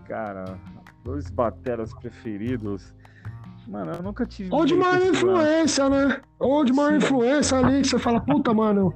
[0.06, 0.58] Cara,
[1.04, 2.94] dois bateras preferidos.
[3.66, 4.52] Mano, eu nunca tive.
[4.52, 6.20] Ou de maior influência, né?
[6.38, 8.94] Ou de maior influência ali, que você fala, puta, mano.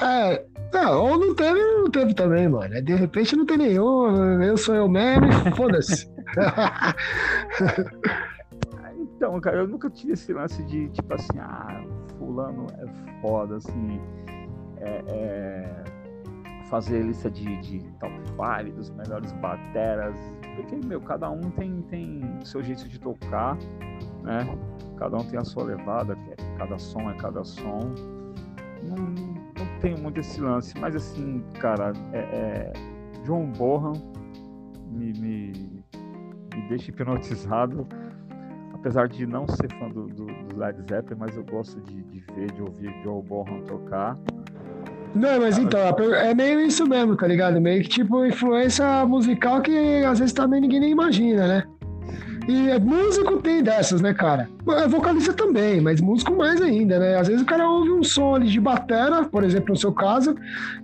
[0.00, 0.44] É.
[0.72, 2.82] Não, ou não teve, não teve também, mano.
[2.82, 4.42] De repente não tem nenhum.
[4.42, 6.10] Eu sou eu mesmo foda-se.
[8.98, 11.82] então, cara, eu nunca tive esse lance de, tipo assim, ah,
[12.18, 12.86] fulano é
[13.20, 14.00] foda, assim.
[14.80, 15.84] É, é
[16.68, 20.14] fazer lista de, de top 5 dos melhores bateras.
[20.54, 23.56] Porque, meu, cada um tem, tem o seu jeito de tocar
[24.22, 24.46] né?
[24.96, 27.94] Cada um tem a sua levada, é, cada som é cada som.
[28.82, 32.72] Não, não tenho muito esse lance, mas assim, cara, é, é
[33.24, 33.92] John Bonham
[34.90, 35.52] me, me,
[36.54, 37.86] me deixa hipnotizado
[38.78, 42.20] apesar de não ser fã do, do, do, Led Zeppelin, mas eu gosto de, de
[42.32, 44.16] ver, de ouvir Joe Bonham tocar.
[45.14, 45.80] Não, mas então,
[46.14, 47.60] é meio isso mesmo, tá ligado?
[47.60, 51.64] Meio que tipo influência musical que às vezes também ninguém nem imagina, né?
[52.48, 54.48] E é, músico tem dessas, né, cara?
[54.68, 57.18] É, vocalista também, mas músico mais ainda, né?
[57.18, 60.34] Às vezes o cara ouve um som ali de batera, por exemplo, no seu caso,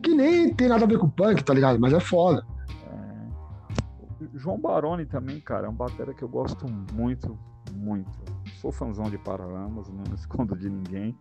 [0.02, 1.80] que nem tem nada a ver com punk, tá ligado?
[1.80, 2.44] Mas é foda.
[2.86, 4.26] É...
[4.34, 7.38] João Baroni também, cara, é um batera que eu gosto muito,
[7.72, 8.12] muito.
[8.60, 11.18] Sou fãzão de Paralamas, não escondo de ninguém.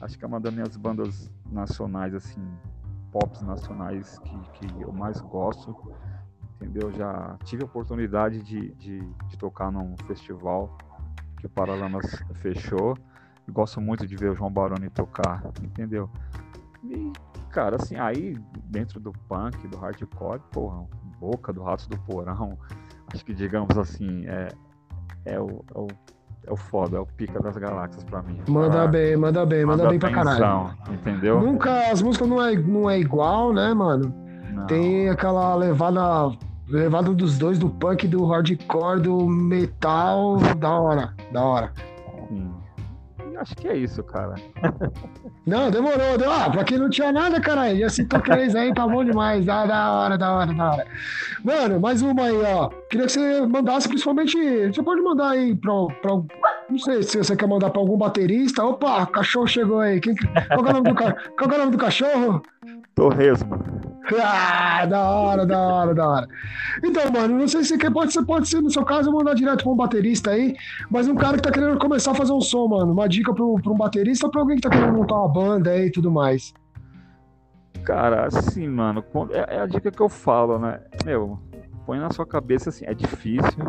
[0.00, 2.42] Acho que é uma das minhas bandas nacionais, assim,
[3.12, 5.76] pops nacionais que, que eu mais gosto
[6.56, 6.92] entendeu?
[6.92, 10.76] Já tive a oportunidade de, de, de tocar num festival
[11.38, 12.96] que o Paralamas fechou.
[13.48, 16.10] Gosto muito de ver o João Baroni tocar, entendeu?
[16.82, 17.12] E,
[17.50, 20.84] cara, assim, aí dentro do punk, do hardcore, porra,
[21.20, 22.58] boca do Ratos do Porão,
[23.12, 24.48] acho que, digamos assim, é,
[25.24, 25.86] é, o, é o
[26.46, 28.40] é o foda, é o pica das galáxias pra mim.
[28.48, 30.76] Manda ah, bem, manda bem, manda, manda bem pra caralho.
[30.90, 31.40] Entendeu?
[31.40, 34.25] Nunca, as músicas não é, não é igual, né, mano?
[34.56, 34.66] Não.
[34.66, 36.32] Tem aquela levada
[36.66, 41.72] levada dos dois, do punk, do hardcore, do metal, da hora, da hora.
[42.30, 42.50] Hum.
[43.38, 44.34] Acho que é isso, cara.
[45.46, 46.16] Não, demorou.
[46.16, 49.44] Deu, ah, pra quem não tinha nada, caralho, já citou três aí, tá bom demais.
[49.44, 50.86] Da, da hora, da hora, da hora.
[51.44, 52.70] Mano, mais uma aí, ó.
[52.90, 54.36] Queria que você mandasse, principalmente.
[54.66, 56.12] Você pode mandar aí pra, pra
[56.68, 58.64] não sei se você quer mandar pra algum baterista.
[58.64, 60.00] Opa, cachorro chegou aí.
[60.00, 62.42] Quem, qual, é o nome do, qual é o nome do cachorro?
[62.94, 63.60] Torresmo.
[64.22, 66.28] Ah, da hora, da hora, da hora.
[66.84, 69.34] Então, mano, não sei se quer, pode ser, pode ser, no seu caso, eu mandar
[69.34, 70.54] direto pra um baterista aí,
[70.90, 72.92] mas um cara que tá querendo começar a fazer um som, mano.
[72.92, 75.86] Uma dica pra um baterista ou pra alguém que tá querendo montar uma banda aí
[75.86, 76.54] e tudo mais.
[77.84, 80.80] Cara, assim, mano, é, é a dica que eu falo, né?
[81.04, 81.38] Meu,
[81.84, 83.64] põe na sua cabeça assim, é difícil,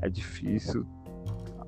[0.00, 0.86] é difícil.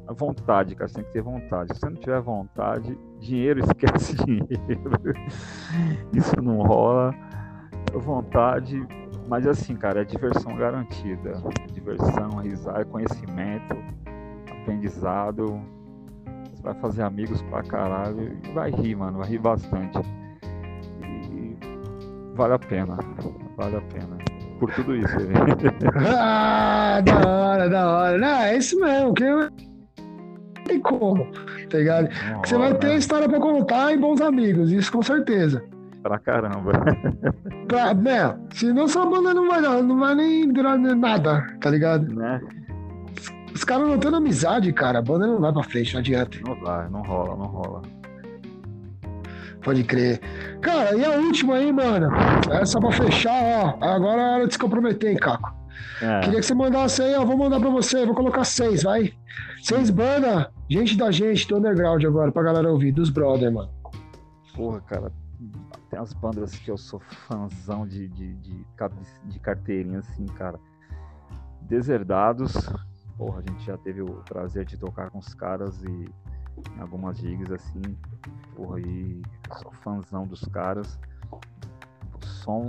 [0.06, 1.72] A vontade, cara, você tem que ter vontade.
[1.72, 5.14] Se você não tiver vontade, dinheiro, esquece dinheiro.
[6.12, 7.14] Isso não rola.
[7.98, 8.86] Vontade,
[9.28, 11.32] mas assim, cara, é diversão garantida.
[11.72, 13.76] Diversão, risada, conhecimento,
[14.50, 15.60] aprendizado.
[16.52, 19.98] Você vai fazer amigos pra caralho e vai rir, mano, vai rir bastante.
[21.02, 21.56] E
[22.34, 22.98] vale a pena,
[23.56, 24.18] vale a pena.
[24.58, 25.14] Por tudo isso,
[26.16, 28.18] ah, da hora, da hora.
[28.18, 29.40] Não, é isso mesmo, que eu...
[29.40, 31.26] não tem como,
[31.68, 32.08] tá ligado?
[32.44, 32.96] você vai ter né?
[32.96, 35.73] história pra contar e bons amigos, isso com certeza
[36.04, 36.72] pra caramba.
[37.66, 42.14] Pra, né, senão sua banda não vai, não vai nem durar nada, tá ligado?
[42.14, 42.38] Né?
[43.54, 46.38] Os caras não tendo amizade, cara, a banda não vai pra frente, não adianta.
[46.46, 47.82] Não vai, não rola, não rola.
[49.62, 50.20] Pode crer.
[50.60, 52.10] Cara, e a última aí, mano?
[52.50, 53.82] Essa pra fechar, ó.
[53.82, 55.54] Agora é hora de se comprometer, hein, Caco.
[56.02, 56.20] É.
[56.20, 57.24] Queria que você mandasse aí, ó.
[57.24, 59.14] Vou mandar pra você, vou colocar seis, vai.
[59.62, 63.70] Seis bandas, gente da gente, do underground agora, pra galera ouvir, dos brother, mano.
[64.54, 65.10] Porra, cara,
[65.90, 68.66] tem as bandas que eu sou fãzão de, de, de,
[69.24, 70.58] de carteirinha, assim, cara.
[71.62, 72.52] Deserdados.
[73.16, 76.12] Porra, a gente já teve o prazer de tocar com os caras e
[76.78, 77.82] algumas gigs assim.
[78.54, 79.22] Porra, e
[79.62, 80.98] sou fãzão dos caras.
[81.30, 82.68] O som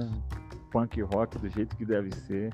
[0.72, 2.54] punk rock do jeito que deve ser.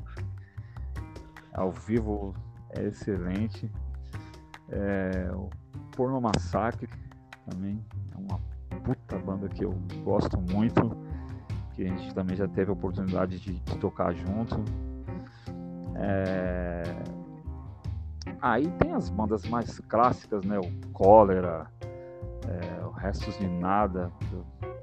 [1.54, 2.34] Ao vivo
[2.70, 3.70] é excelente.
[4.70, 5.50] É, o
[5.96, 6.90] Porno Massacre
[7.50, 7.84] também
[8.14, 8.40] é uma
[8.84, 9.74] puta banda que eu
[10.04, 10.96] gosto muito,
[11.76, 14.64] que a gente também já teve a oportunidade de, de tocar junto.
[15.96, 16.84] É...
[18.42, 20.60] Aí tem as bandas mais clássicas, né?
[20.60, 21.68] O Cólera,
[22.48, 24.12] é, o Restos de Nada,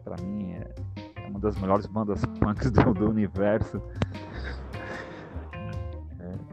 [0.04, 0.74] para mim é,
[1.16, 3.82] é, uma das melhores bandas punks do, do universo.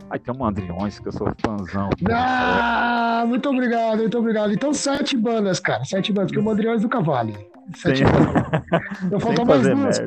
[0.10, 1.90] Aí tem o Mandriões, que eu sou fãzão.
[2.12, 4.54] Ah, muito obrigado, muito obrigado.
[4.54, 5.84] Então, sete bandas, cara.
[5.84, 7.36] Sete bandas, porque o Mandriões do Cavale.
[7.76, 8.64] Sete bandas.
[9.04, 10.00] Então faltam mais duas.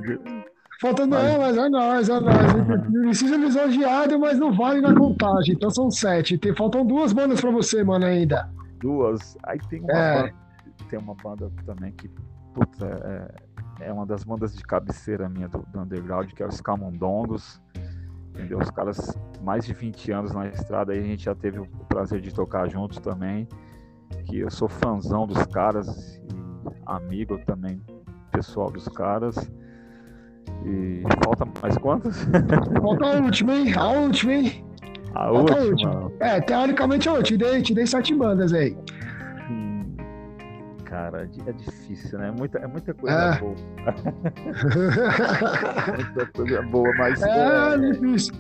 [0.81, 1.25] Faltando, mas...
[1.25, 2.55] é, mas é nóis, é nóis.
[2.89, 5.55] Não precisa lisonjeado, mas não vale na contagem.
[5.55, 6.39] Então são sete.
[6.39, 8.49] Tem, faltam duas bandas pra você, mano, ainda.
[8.79, 9.37] Duas.
[9.43, 10.23] Aí tem uma, é.
[10.23, 10.35] banda,
[10.89, 12.09] tem uma banda também que,
[12.55, 12.87] puta,
[13.81, 17.61] é, é uma das bandas de cabeceira minha do, do underground, que é os Camundongos
[18.39, 18.59] entendeu?
[18.59, 22.21] Os caras, mais de 20 anos na estrada, aí a gente já teve o prazer
[22.21, 23.49] de tocar juntos também.
[24.25, 27.81] Que eu sou fãzão dos caras e amigo também
[28.31, 29.51] pessoal dos caras.
[30.65, 32.27] E falta mais quantas?
[32.83, 33.73] Falta a última, hein?
[33.77, 34.65] A última, hein?
[35.15, 35.59] A última.
[35.59, 36.13] a última.
[36.21, 38.77] É, teoricamente eu te dei, te dei sete bandas aí
[40.99, 42.33] cara, é difícil, né?
[42.37, 43.39] Muita, é muita coisa é.
[43.39, 43.55] boa.
[45.97, 47.23] muita coisa boa, mas.
[47.23, 48.35] É, é difícil.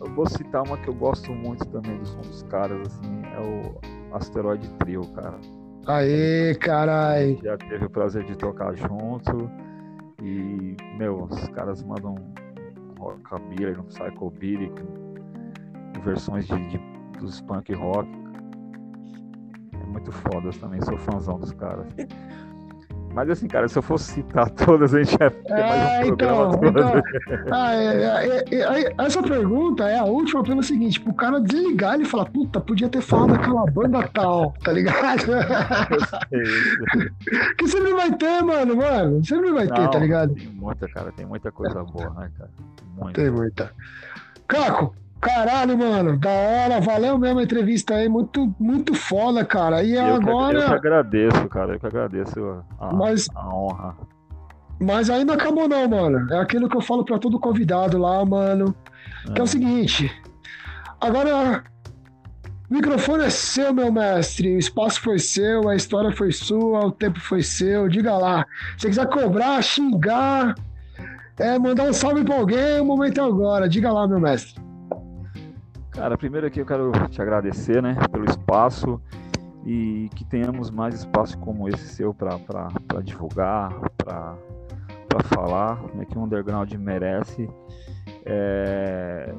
[0.00, 3.40] Eu vou citar uma que eu gosto muito também do som dos caras, assim, é
[3.40, 3.78] o
[4.16, 5.38] Asteroid Trio, cara.
[5.86, 7.38] Aê, carai!
[7.42, 9.48] Já teve o prazer de tocar junto.
[10.22, 12.14] E, meu, os caras mandam
[12.98, 16.78] rockabilly, um psychobilly, com versões de, de,
[17.18, 18.08] dos punk rock
[19.90, 21.86] muito fodas também, sou fãzão dos caras.
[23.12, 26.12] Mas assim, cara, se eu fosse citar todas, a gente ia ter é, mais um
[26.12, 27.02] então, então
[27.50, 32.04] ah, é, é, é, essa pergunta é a última pelo seguinte, pro cara desligar e
[32.04, 35.26] falar, puta, podia ter falado daquela banda tal, tá ligado?
[37.58, 39.24] que sempre vai ter, mano, mano.
[39.24, 40.34] Sempre vai Não, ter, tá ligado?
[40.34, 42.50] Tem muita, cara, tem muita coisa boa, né, cara?
[42.96, 43.20] Muita.
[43.20, 43.72] Tem muita.
[44.46, 49.82] Caco, Caralho, mano, da hora, valeu mesmo a entrevista aí, muito, muito foda, cara.
[49.82, 50.58] E eu agora.
[50.58, 53.96] Que, eu que agradeço, cara, eu que agradeço a, mas, a honra.
[54.80, 56.32] Mas ainda acabou, não, mano.
[56.32, 58.74] É aquilo que eu falo pra todo convidado lá, mano.
[59.28, 59.32] É.
[59.32, 60.10] Que é o seguinte.
[60.98, 61.64] Agora,
[62.70, 64.56] o microfone é seu, meu mestre.
[64.56, 67.90] O espaço foi seu, a história foi sua, o tempo foi seu.
[67.90, 68.46] Diga lá.
[68.78, 70.54] Se quiser cobrar, xingar,
[71.38, 73.68] é, mandar um salve pra alguém, o momento é agora.
[73.68, 74.69] Diga lá, meu mestre.
[76.00, 78.98] Cara, primeiro aqui eu quero te agradecer, né, pelo espaço
[79.66, 82.40] e que tenhamos mais espaço como esse seu para
[83.04, 84.34] divulgar, para
[85.24, 87.46] falar, né, que o underground merece.
[88.24, 89.30] É,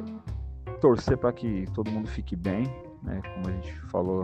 [0.80, 2.68] torcer para que todo mundo fique bem,
[3.02, 4.22] né, como a gente falou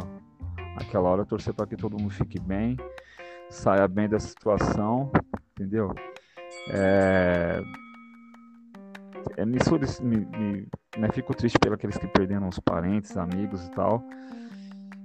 [0.75, 2.77] naquela hora, torcer para que todo mundo fique bem,
[3.49, 5.11] saia bem dessa situação,
[5.53, 5.91] entendeu?
[6.69, 7.63] É,
[9.37, 10.67] é, nisso me, me,
[10.97, 14.03] né, fico triste pelos que perderam os parentes, amigos e tal.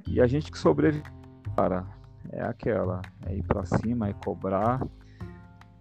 [0.08, 1.04] E a gente que sobrevive,
[1.54, 1.84] cara,
[2.30, 4.80] é aquela, é ir pra cima, é cobrar,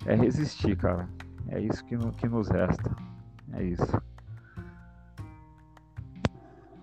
[0.05, 1.07] é resistir, cara.
[1.47, 2.91] É isso que, no, que nos resta.
[3.53, 4.01] É isso.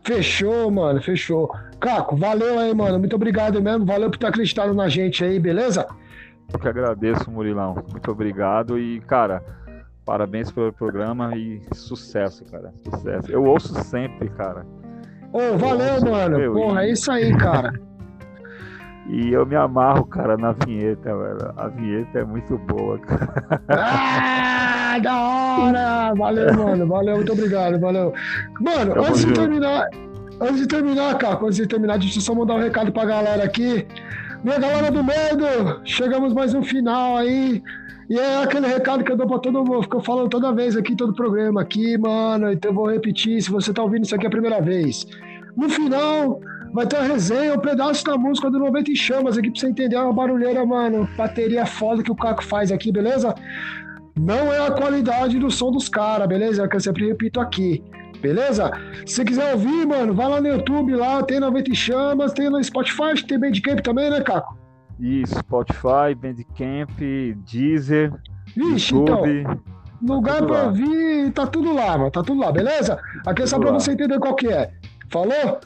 [0.05, 1.49] Fechou, mano, fechou.
[1.79, 2.99] Caco, valeu aí, mano.
[2.99, 3.85] Muito obrigado mesmo.
[3.85, 5.87] Valeu por ter acreditado na gente aí, beleza?
[6.51, 7.75] Eu que agradeço, Murilão.
[7.91, 9.45] Muito obrigado e, cara,
[10.09, 12.73] parabéns pelo programa e sucesso, cara.
[12.83, 13.31] Sucesso.
[13.31, 14.67] Eu ouço sempre, cara.
[15.31, 16.39] Ô, valeu, ouço, mano.
[16.39, 16.89] Meu, Porra, e...
[16.89, 17.79] é isso aí, cara.
[19.11, 21.55] E eu me amarro, cara, na vinheta, velho.
[21.57, 23.63] A vinheta é muito boa, cara.
[23.71, 26.15] Ah, da hora!
[26.15, 26.87] Valeu, mano.
[26.87, 28.13] Valeu, muito obrigado, valeu.
[28.61, 29.33] Mano, Tamo antes junto.
[29.33, 29.89] de terminar,
[30.43, 33.43] antes de terminar, cara, antes de terminar, deixa eu só mandar um recado pra galera
[33.43, 33.89] aqui.
[34.45, 37.63] Minha galera do medo, chegamos mais um final aí.
[38.09, 40.97] E é aquele recado que eu dou pra todo mundo, fico falando toda vez aqui,
[40.97, 42.51] todo programa aqui, mano.
[42.53, 45.07] Então eu vou repetir, se você tá ouvindo isso aqui a primeira vez.
[45.57, 46.41] No final,
[46.73, 49.69] Vai ter a resenha, um pedaço da música do 90 em Chamas aqui pra você
[49.69, 51.09] entender uma barulheira, mano.
[51.17, 53.35] Bateria foda que o Caco faz aqui, beleza?
[54.15, 56.65] Não é a qualidade do som dos caras, beleza?
[56.65, 57.83] É que eu sempre repito aqui.
[58.21, 58.71] Beleza?
[59.07, 62.63] Se quiser ouvir, mano, vai lá no YouTube, lá tem 90 em Chamas, tem no
[62.63, 64.58] Spotify, tem Bandcamp também, né, Caco?
[64.99, 66.99] Isso, Spotify, Bandcamp,
[67.51, 68.13] Deezer,
[68.57, 69.41] Vixe, YouTube.
[69.41, 72.99] Então, lugar tá pra ouvir, tá tudo lá, mano, tá tudo lá, beleza?
[73.27, 73.79] Aqui é só pra lá.
[73.79, 74.71] você entender qual que é.
[75.11, 75.61] Falou?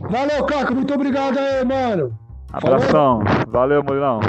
[0.00, 0.74] Valeu, Caco.
[0.74, 2.16] Muito obrigado aí, mano.
[2.52, 3.20] Abração.
[3.24, 3.44] Falou.
[3.48, 4.20] Valeu, Murilão.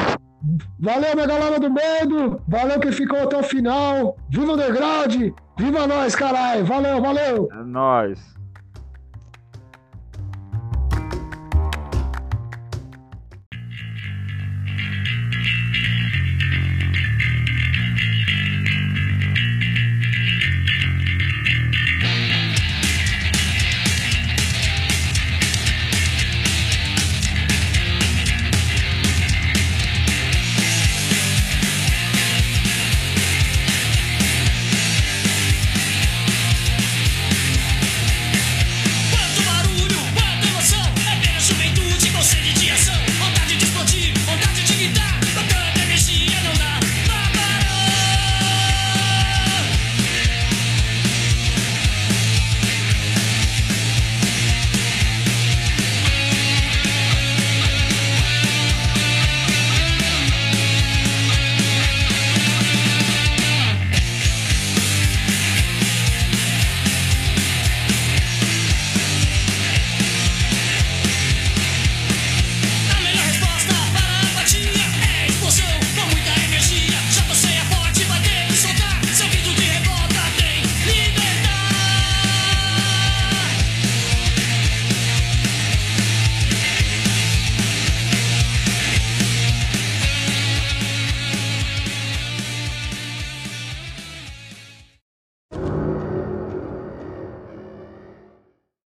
[0.80, 2.42] Valeu, minha galera do medo.
[2.48, 4.18] Valeu que ficou até o final.
[4.30, 5.16] Viva o Underground.
[5.58, 6.66] Viva nós, caralho.
[6.66, 7.50] Valeu, valeu.
[7.52, 8.39] É nóis.